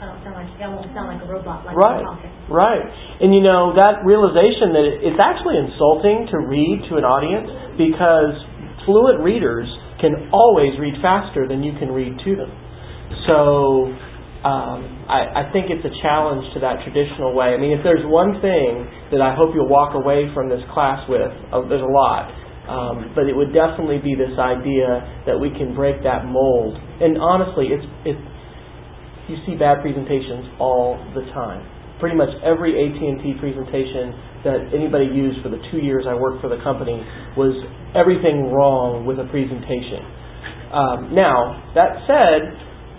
[0.00, 2.04] I don't sound like, I won't sound like a robot, like Right.
[2.48, 2.84] Right.
[3.20, 7.48] And you know, that realization that it- it's actually insulting to read to an audience
[7.76, 8.36] because
[8.84, 9.68] fluent readers
[10.00, 12.52] can always read faster than you can read to them.
[13.26, 13.92] So
[14.40, 17.52] um, I, I think it's a challenge to that traditional way.
[17.52, 21.04] I mean, if there's one thing that I hope you'll walk away from this class
[21.08, 22.32] with, uh, there's a lot.
[22.68, 26.76] Um, but it would definitely be this idea that we can break that mold.
[26.76, 28.20] And honestly, it's, it's
[29.30, 31.62] you see bad presentations all the time.
[32.02, 34.12] Pretty much every AT&T presentation
[34.44, 36.98] that anybody used for the two years I worked for the company
[37.36, 37.52] was
[37.94, 40.02] everything wrong with a presentation.
[40.72, 42.40] Um, now that said,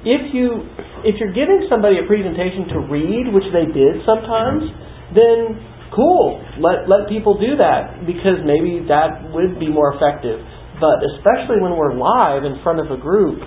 [0.06, 0.70] if you
[1.02, 4.70] if you're giving somebody a presentation to read, which they did sometimes,
[5.18, 5.58] then
[5.96, 6.40] cool.
[6.60, 10.40] Let let people do that because maybe that would be more effective.
[10.82, 13.38] But especially when we're live in front of a group,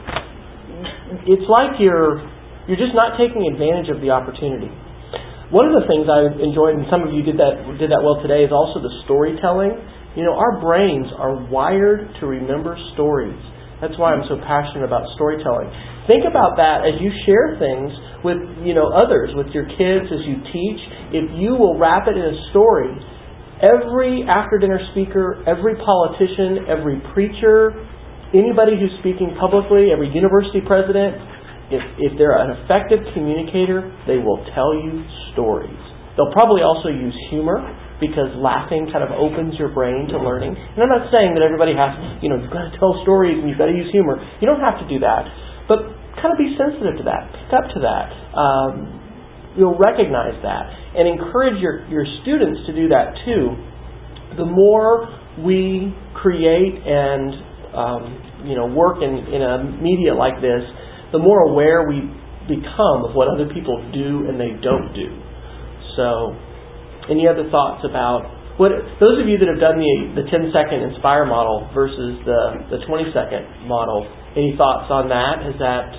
[1.27, 2.23] it's like you're
[2.71, 4.71] you're just not taking advantage of the opportunity.
[5.53, 8.23] One of the things I enjoyed, and some of you did that did that well
[8.25, 9.77] today, is also the storytelling.
[10.17, 13.37] You know, our brains are wired to remember stories.
[13.83, 15.69] That's why I'm so passionate about storytelling.
[16.07, 17.91] Think about that as you share things
[18.25, 20.81] with you know others, with your kids, as you teach.
[21.13, 22.91] If you will wrap it in a story,
[23.63, 27.77] every after dinner speaker, every politician, every preacher,
[28.35, 31.21] anybody who's speaking publicly, every university president,
[31.71, 35.79] if, if they're an effective communicator, they will tell you stories.
[36.17, 37.59] They'll probably also use humor
[37.99, 40.55] because laughing kind of opens your brain to learning.
[40.55, 43.51] And I'm not saying that everybody has, you know, you've got to tell stories and
[43.51, 44.19] you've got to use humor.
[44.39, 45.27] You don't have to do that.
[45.67, 47.27] But kind of be sensitive to that.
[47.55, 48.11] Up to that.
[48.35, 50.67] Um, you'll recognize that.
[50.99, 53.55] And encourage your, your students to do that too.
[54.37, 55.07] The more
[55.39, 57.35] we create and
[57.75, 58.03] um,
[58.47, 60.63] you know work in, in a media like this,
[61.13, 62.03] the more aware we
[62.51, 65.11] become of what other people do and they don't do.
[65.97, 66.35] So,
[67.11, 68.27] any other thoughts about
[68.59, 72.79] what those of you that have done the the 10 second inspire model versus the
[72.79, 74.07] the 20 second model?
[74.35, 75.47] Any thoughts on that?
[75.47, 75.95] Is that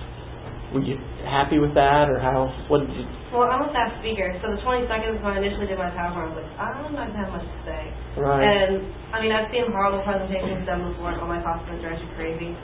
[0.73, 2.47] were you happy with that, or how?
[2.69, 3.06] What did you?
[3.34, 6.23] Well, I'm a fast speaker, so the 20 seconds when I initially did my PowerPoint,
[6.23, 7.81] I was like, I'm not going to have much to say.
[8.15, 8.45] Right.
[8.45, 8.80] And,
[9.11, 12.56] I mean, I've seen horrible presentations done before, and all my classmates are actually crazy.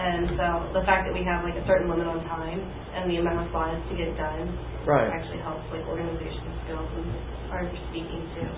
[0.00, 2.62] And so the fact that we have, like, a certain limit on time
[2.94, 4.48] and the amount of slides to get done
[4.86, 5.10] Right.
[5.12, 7.08] actually helps, like, organization skills and
[7.52, 8.48] our speaking, too.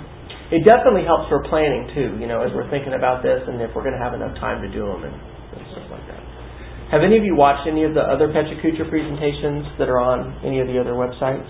[0.52, 2.20] It definitely helps for planning too.
[2.20, 4.60] You know, as we're thinking about this, and if we're going to have enough time
[4.60, 6.21] to do them and, and stuff like that.
[6.93, 10.60] Have any of you watched any of the other Kucha presentations that are on any
[10.60, 11.48] of the other websites?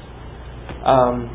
[0.87, 1.35] Um,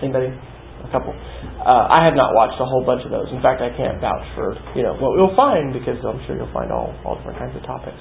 [0.00, 0.32] anybody?
[0.32, 1.12] A couple.
[1.12, 3.28] Uh, I have not watched a whole bunch of those.
[3.28, 6.54] In fact, I can't vouch for you know what you'll find because I'm sure you'll
[6.56, 8.00] find all all different kinds of topics.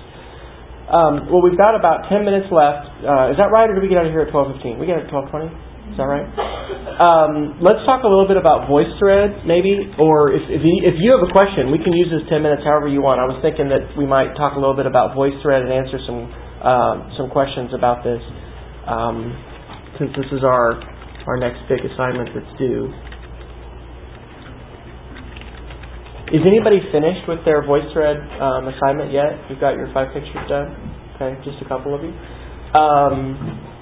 [0.87, 2.87] Um, well, we've got about ten minutes left.
[3.03, 4.79] Uh, is that right, or do we get out of here at twelve fifteen?
[4.79, 5.51] We get out at twelve twenty.
[5.91, 6.27] Is that right?
[6.97, 11.13] Um, let's talk a little bit about VoiceThread, maybe, or if if you, if you
[11.13, 13.21] have a question, we can use this ten minutes however you want.
[13.21, 16.29] I was thinking that we might talk a little bit about VoiceThread and answer some
[16.61, 18.21] uh, some questions about this,
[18.89, 19.29] um,
[20.01, 20.77] since this is our
[21.29, 22.89] our next big assignment that's due.
[26.33, 29.37] Is anybody finished with their VoiceThread um, assignment yet?
[29.49, 30.75] You've got your five pictures done?
[31.15, 32.11] Okay, just a couple of you.
[32.75, 33.76] Um,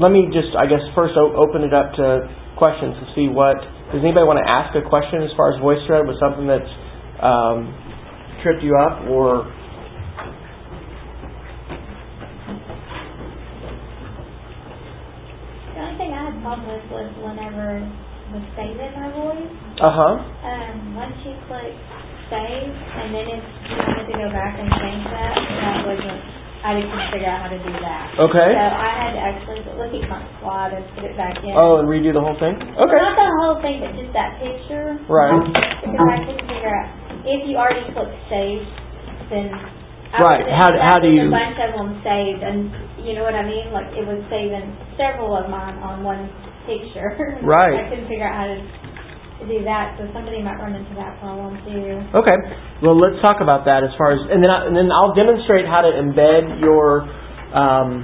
[0.00, 3.56] let me just, I guess, first open it up to questions to see what.
[3.92, 6.72] Does anybody want to ask a question as far as VoiceThread was something that's
[7.24, 7.72] um,
[8.42, 9.48] tripped you up or
[15.72, 17.80] The only thing I had problem with was whenever
[18.34, 19.52] was saving my voice.
[19.80, 20.14] Uh huh.
[20.20, 21.72] Um, once you click
[22.28, 26.37] save, and then if you wanted to go back and change that, that wasn't.
[26.64, 28.04] I just couldn't figure out how to do that.
[28.18, 28.50] Okay.
[28.50, 31.54] So I had to actually look at my slide and put it back in.
[31.54, 32.58] Oh, and redo the whole thing?
[32.58, 32.98] Okay.
[32.98, 34.98] not the whole thing, but just that picture.
[35.06, 35.30] Right.
[35.38, 36.88] Um, because I couldn't figure out
[37.22, 38.66] if you already clicked save,
[39.30, 39.54] then.
[40.10, 40.44] I Right.
[40.48, 42.72] How do- how do you- A bunch of them saved, and
[43.04, 43.70] you know what I mean.
[43.72, 46.28] Like it was saving several of mine on one
[46.66, 47.38] picture.
[47.42, 47.86] Right.
[47.86, 48.58] I couldn't figure out how to
[49.46, 52.02] do that, so somebody might run into that problem too.
[52.10, 52.38] Okay.
[52.82, 55.62] Well, let's talk about that as far as, and then I, and then I'll demonstrate
[55.66, 57.06] how to embed your
[57.54, 58.02] um,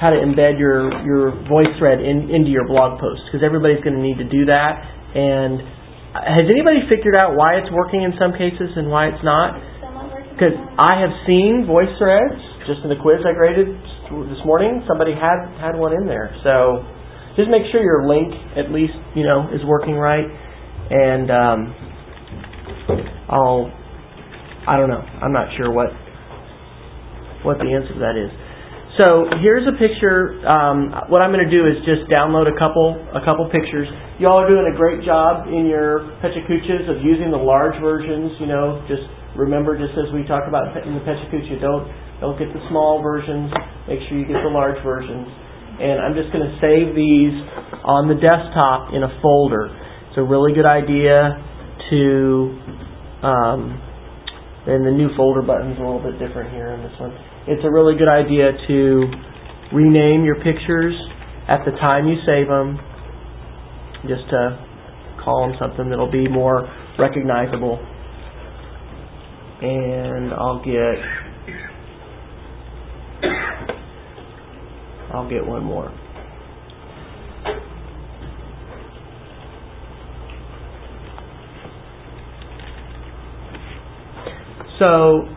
[0.00, 4.00] how to embed your your voice thread in, into your blog post because everybody's going
[4.00, 4.80] to need to do that.
[5.12, 5.60] And
[6.16, 9.60] has anybody figured out why it's working in some cases and why it's not?
[10.32, 13.76] Because I have seen voice threads just in the quiz I graded
[14.32, 14.80] this morning.
[14.88, 16.80] Somebody had had one in there, so
[17.36, 20.26] just make sure your link at least you know is working right.
[20.90, 21.58] And um,
[23.30, 23.70] I'll
[24.66, 25.00] I don't know.
[25.00, 25.90] I'm not sure what
[27.44, 28.30] what the answer to that is.
[28.98, 30.42] So here's a picture.
[30.44, 33.88] Um, what I'm going to do is just download a couple a couple pictures.
[34.18, 38.34] Y'all are doing a great job in your PechaKuchas of using the large versions.
[38.42, 39.06] You know, just
[39.38, 41.86] remember, just as we talked about in the PechaKucha, don't
[42.20, 43.48] don't get the small versions.
[43.88, 45.24] Make sure you get the large versions.
[45.80, 47.32] And I'm just going to save these
[47.88, 49.72] on the desktop in a folder.
[50.10, 51.40] It's a really good idea
[51.90, 52.58] to.
[53.24, 53.80] Um,
[54.66, 57.16] and the new folder button's a little bit different here on this one.
[57.48, 58.76] It's a really good idea to
[59.72, 60.94] rename your pictures
[61.48, 62.78] at the time you save them,
[64.04, 64.60] just to
[65.24, 67.80] call them something that'll be more recognizable.
[69.62, 71.00] And I'll get
[75.12, 75.92] I'll get one more.
[84.78, 85.28] So,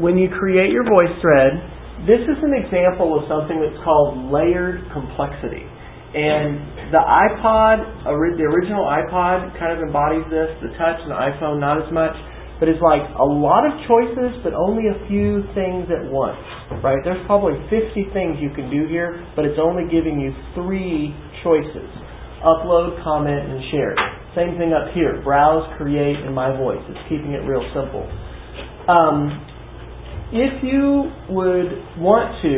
[0.00, 1.52] when you create your voice thread,
[2.06, 5.68] this is an example of something that's called layered complexity.
[6.14, 10.48] And the iPod, the original iPod, kind of embodies this.
[10.64, 12.16] The Touch and the iPhone, not as much.
[12.58, 16.42] But it's like a lot of choices, but only a few things at once.
[16.82, 16.98] Right?
[17.06, 21.86] There's probably 50 things you can do here, but it's only giving you three choices
[22.44, 23.94] upload, comment, and share.
[24.34, 26.82] Same thing up here browse, create, and my voice.
[26.88, 28.06] It's keeping it real simple.
[28.86, 29.44] Um,
[30.30, 32.52] if you would want to,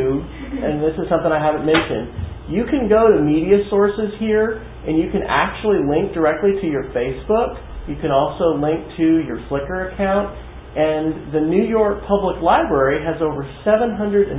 [0.59, 4.99] and this is something I haven't mentioned, you can go to media sources here and
[4.99, 7.55] you can actually link directly to your Facebook.
[7.87, 10.35] You can also link to your Flickr account.
[10.71, 14.31] And the New York Public Library has over 700,000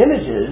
[0.00, 0.50] images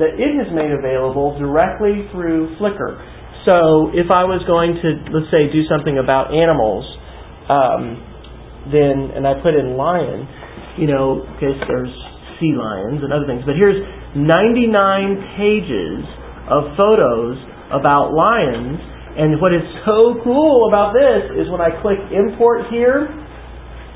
[0.00, 2.96] that it has made available directly through Flickr.
[3.44, 6.86] So if I was going to, let's say, do something about animals,
[7.50, 8.00] um,
[8.70, 10.24] then and I put in lion,
[10.78, 11.92] you know, because there's
[12.38, 13.42] sea lions and other things.
[13.44, 13.82] But here's
[14.14, 16.06] 99 pages
[16.46, 17.36] of photos
[17.74, 18.78] about lions.
[19.12, 23.12] And what is so cool about this is when I click import here,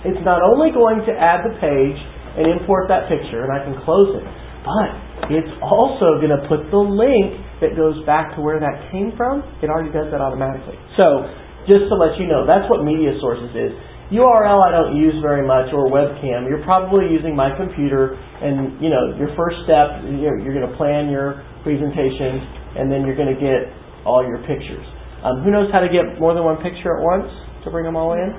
[0.05, 1.99] it's not only going to add the page
[2.37, 4.27] and import that picture, and I can close it,
[4.61, 9.17] but it's also going to put the link that goes back to where that came
[9.17, 9.41] from.
[9.65, 10.77] It already does that automatically.
[11.01, 11.25] So,
[11.65, 13.73] just to let you know, that's what Media Sources is.
[14.15, 16.47] URL I don't use very much or webcam.
[16.47, 20.77] You're probably using my computer and you know your first step you're, you're going to
[20.79, 22.39] plan your presentation
[22.79, 23.67] and then you're going to get
[24.07, 24.87] all your pictures.
[25.27, 27.27] Um, who knows how to get more than one picture at once
[27.67, 28.31] to bring them all in?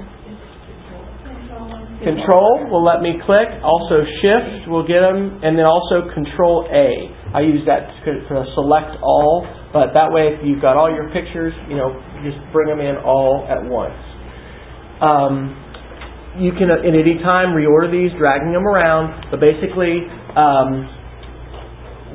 [1.99, 3.49] Control will let me click.
[3.59, 7.11] Also Shift will get them, and then also Control A.
[7.35, 9.43] I use that to, select all,
[9.73, 11.91] but that way if you've got all your pictures, you know,
[12.23, 13.99] just bring them in all at once.
[15.03, 15.59] Um,
[16.39, 20.07] you can at any time reorder these, dragging them around, but basically
[20.39, 20.87] um,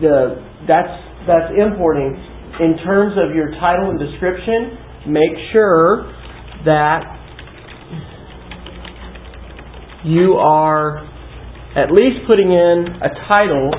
[0.00, 0.96] the that's
[1.26, 2.31] that's importing.
[2.60, 4.76] In terms of your title and description,
[5.08, 6.04] make sure
[6.64, 7.00] that
[10.04, 10.98] you are
[11.76, 13.70] at least putting in a title.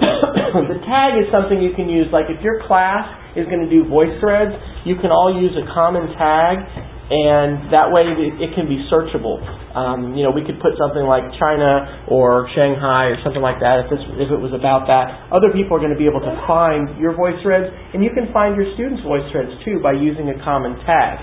[0.00, 2.06] the tag is something you can use.
[2.12, 3.04] Like if your class
[3.36, 4.52] is going to do voice threads,
[4.86, 6.58] you can all use a common tag
[7.04, 9.36] and that way it, can be searchable.
[9.76, 13.84] Um, you know, we could put something like China or Shanghai or something like that
[13.84, 15.28] if, this, if it was about that.
[15.28, 18.32] Other people are going to be able to find your voice threads, and you can
[18.32, 21.20] find your students' voice threads too by using a common tag.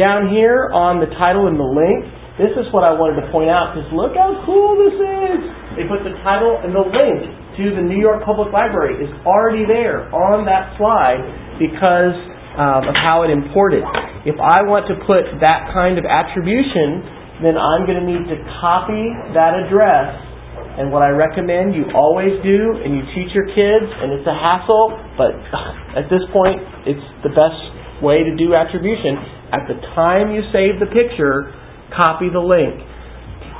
[0.00, 2.08] Down here on the title and the link,
[2.40, 5.40] this is what I wanted to point out because look how cool this is.
[5.76, 7.20] They put the title and the link
[7.60, 11.20] to the New York Public Library is already there on that slide
[11.60, 12.16] because
[12.56, 13.84] um, of how it imported.
[14.28, 17.00] If I want to put that kind of attribution,
[17.40, 20.30] then I'm going to need to copy that address.
[20.78, 24.36] And what I recommend you always do, and you teach your kids, and it's a
[24.36, 25.32] hassle, but
[26.00, 27.60] at this point, it's the best
[28.00, 29.16] way to do attribution.
[29.52, 31.52] At the time you save the picture,
[31.92, 32.80] copy the link.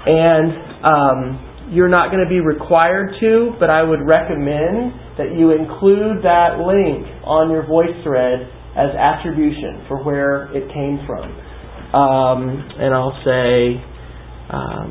[0.05, 0.49] And
[0.85, 1.19] um,
[1.73, 6.61] you're not going to be required to, but I would recommend that you include that
[6.61, 11.29] link on your voice thread as attribution for where it came from.
[11.93, 12.49] Um,
[12.81, 13.77] and I'll say
[14.49, 14.91] um,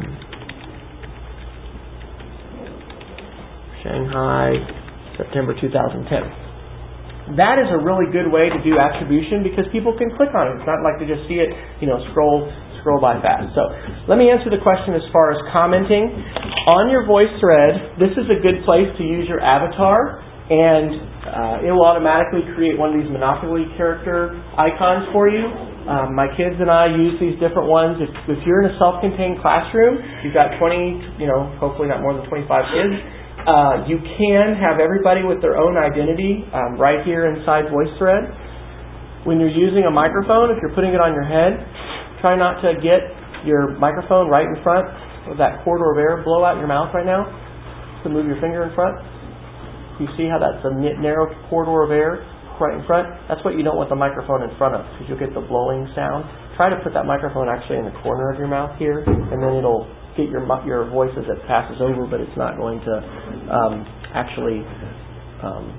[3.81, 4.53] Shanghai,
[5.17, 7.37] September 2010.
[7.37, 10.61] That is a really good way to do attribution because people can click on it.
[10.61, 11.49] It's not like they just see it,
[11.81, 12.51] you know, scroll
[12.81, 13.53] scroll by fast.
[13.53, 13.61] So
[14.09, 16.09] let me answer the question as far as commenting.
[16.73, 21.61] On your voice thread, this is a good place to use your avatar and uh,
[21.61, 25.45] it will automatically create one of these Monopoly character icons for you.
[25.85, 28.01] Um, my kids and I use these different ones.
[28.01, 32.17] If, if you're in a self-contained classroom, you've got 20, you know, hopefully not more
[32.17, 32.93] than 25 kids.
[33.45, 39.25] Uh, you can have everybody with their own identity um, right here inside VoiceThread.
[39.25, 41.61] When you're using a microphone, if you're putting it on your head,
[42.21, 43.01] try not to get
[43.45, 44.85] your microphone right in front
[45.29, 47.29] of that corridor of air blow out your mouth right now.
[48.03, 48.97] To move your finger in front.
[50.01, 52.25] You see how that's a narrow corridor of air
[52.57, 53.09] right in front?
[53.29, 55.85] That's what you don't want the microphone in front of because you'll get the blowing
[55.93, 56.25] sound.
[56.57, 59.53] Try to put that microphone actually in the corner of your mouth here, and then
[59.53, 59.85] it'll
[60.17, 62.95] get your your voice as it passes over, but it's not going to
[63.49, 64.65] um, actually
[65.45, 65.69] um,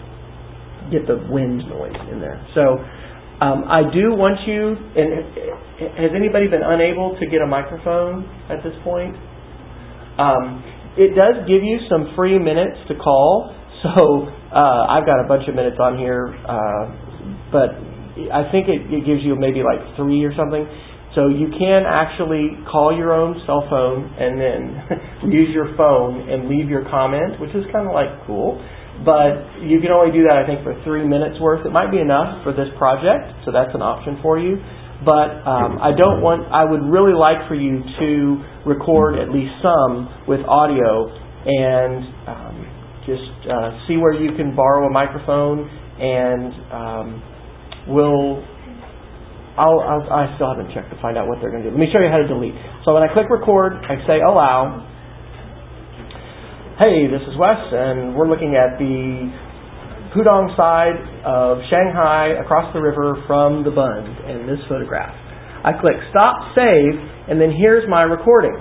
[0.91, 2.39] get the wind noise in there.
[2.55, 2.79] So
[3.43, 4.79] um, I do want you.
[4.95, 9.19] And has anybody been unable to get a microphone at this point?
[10.19, 10.63] Um,
[10.95, 13.55] it does give you some free minutes to call.
[13.83, 16.87] So uh, I've got a bunch of minutes on here, uh,
[17.51, 17.75] but
[18.31, 20.63] I think it, it gives you maybe like three or something.
[21.19, 26.49] So you can actually call your own cell phone and then use your phone and
[26.49, 28.57] leave your comment, which is kind of like cool.
[29.05, 31.67] But you can only do that, I think, for three minutes worth.
[31.67, 34.63] It might be enough for this project, so that's an option for you.
[35.03, 36.47] But um, I don't want.
[36.55, 38.09] I would really like for you to
[38.63, 41.11] record at least some with audio
[41.43, 42.52] and um,
[43.07, 45.69] just uh, see where you can borrow a microphone,
[45.99, 47.07] and um,
[47.89, 48.45] we'll.
[49.53, 51.77] I'll, I'll, I still haven't checked to find out what they're going to do.
[51.77, 52.57] Let me show you how to delete.
[52.89, 54.81] So when I click record, I say allow.
[56.81, 59.29] Hey, this is Wes, and we're looking at the
[60.17, 65.13] Pudong side of Shanghai across the river from the Bund in this photograph.
[65.65, 66.97] I click stop, save,
[67.29, 68.57] and then here's my recording.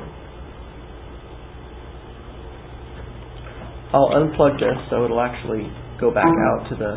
[3.91, 5.67] I'll unplug this so it'll actually
[5.99, 6.63] go back mm-hmm.
[6.63, 6.91] out to the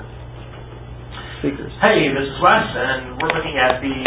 [1.43, 1.75] speakers.
[1.83, 3.99] Hey, this is Wes, and we're looking at the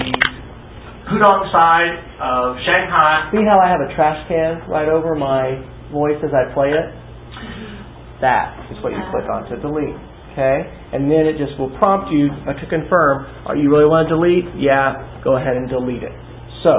[1.11, 3.31] Pudong side of Shanghai.
[3.31, 5.59] See how I have a trash can right over my
[5.91, 6.87] voice as I play it?
[6.87, 8.23] Mm-hmm.
[8.23, 9.95] That is what you click on to delete.
[10.31, 10.63] Okay?
[10.93, 14.47] And then it just will prompt you to confirm, are you really want to delete?
[14.55, 16.15] Yeah, go ahead and delete it.
[16.63, 16.71] So,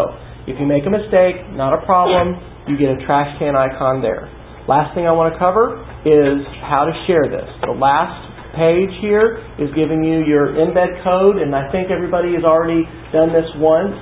[0.49, 4.29] if you make a mistake, not a problem, you get a trash can icon there.
[4.69, 7.49] Last thing I want to cover is how to share this.
[7.65, 8.21] The last
[8.53, 13.33] page here is giving you your embed code, and I think everybody has already done
[13.33, 13.97] this once.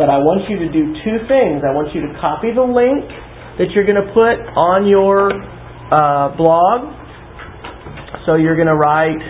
[0.00, 1.60] But I want you to do two things.
[1.60, 3.04] I want you to copy the link
[3.60, 5.36] that you're going to put on your
[5.92, 6.96] uh, blog.
[8.24, 9.20] So you're going to write,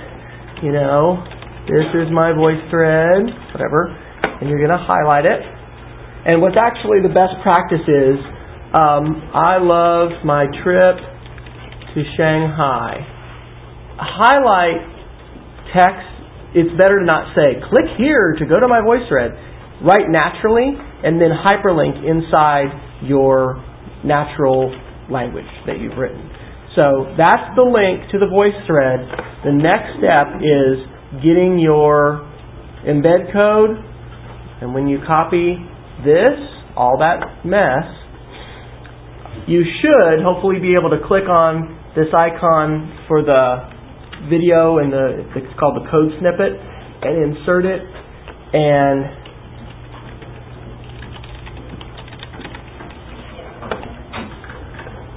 [0.62, 1.18] you know,
[1.66, 3.90] this is my voice thread, whatever,
[4.38, 5.42] and you're going to highlight it.
[6.30, 8.18] And what's actually the best practice is
[8.74, 10.96] um, I love my trip
[11.94, 12.98] to Shanghai.
[13.98, 14.82] Highlight
[15.76, 16.08] text.
[16.54, 19.32] It's better to not say, click here to go to my voice thread.
[19.84, 20.72] Write naturally
[21.04, 22.72] and then hyperlink inside
[23.04, 23.62] your
[24.04, 24.72] natural
[25.10, 26.30] language that you've written.
[26.74, 29.00] So that's the link to the voice thread.
[29.44, 30.84] The next step is
[31.24, 32.24] getting your
[32.84, 33.76] embed code,
[34.60, 35.56] and when you copy
[36.04, 36.36] this,
[36.76, 37.84] all that mess,
[39.46, 43.76] you should hopefully be able to click on this icon for the
[44.28, 47.82] video and the it's called the code snippet and insert it
[48.52, 49.26] and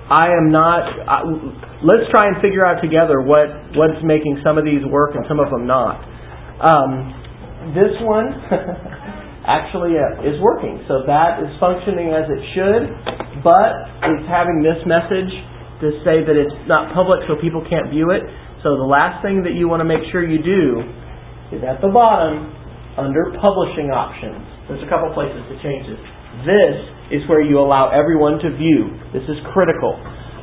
[0.10, 0.82] I am not.
[1.08, 1.22] I,
[1.86, 5.40] let's try and figure out together what what's making some of these work and some
[5.40, 6.02] of them not.
[6.66, 7.14] Um,
[7.78, 8.34] this one
[9.50, 12.84] actually uh, is working, so that is functioning as it should,
[13.42, 13.74] but
[14.06, 15.34] it's having this message
[15.82, 18.22] to say that it's not public, so people can't view it.
[18.62, 20.86] So the last thing that you want to make sure you do
[21.50, 22.54] is at the bottom
[23.00, 24.38] under publishing options.
[24.70, 26.04] There's a couple places to change this.
[26.46, 26.76] This
[27.10, 28.94] is where you allow everyone to view.
[29.16, 29.98] This is critical.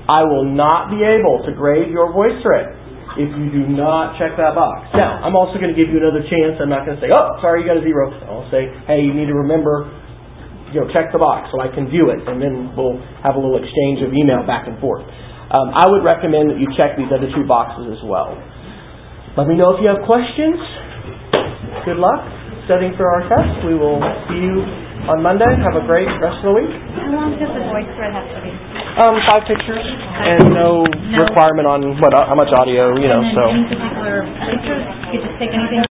[0.08, 2.74] I will not be able to grade your voice thread
[3.16, 4.92] if you do not check that box.
[4.92, 6.60] Now, I'm also going to give you another chance.
[6.60, 8.12] I'm not going to say, oh, sorry, you got a zero.
[8.28, 9.88] I'll say, hey, you need to remember,
[10.72, 13.40] you know, check the box so I can view it, and then we'll have a
[13.40, 15.04] little exchange of email back and forth.
[15.52, 18.34] Um, I would recommend that you check these other two boxes as well.
[19.38, 20.58] Let me know if you have questions.
[21.84, 22.24] Good luck
[22.66, 23.62] studying for our test.
[23.62, 24.58] We will see you
[25.06, 25.46] on Monday.
[25.46, 26.72] Have a great rest of the week.
[26.98, 28.65] How long does the voice thread have to be?
[28.96, 30.82] Um, five pictures and no,
[31.12, 31.22] No.
[31.28, 33.20] requirement on what how much audio, you know.
[33.20, 34.80] And So any particular places?
[35.12, 35.84] You could just take anything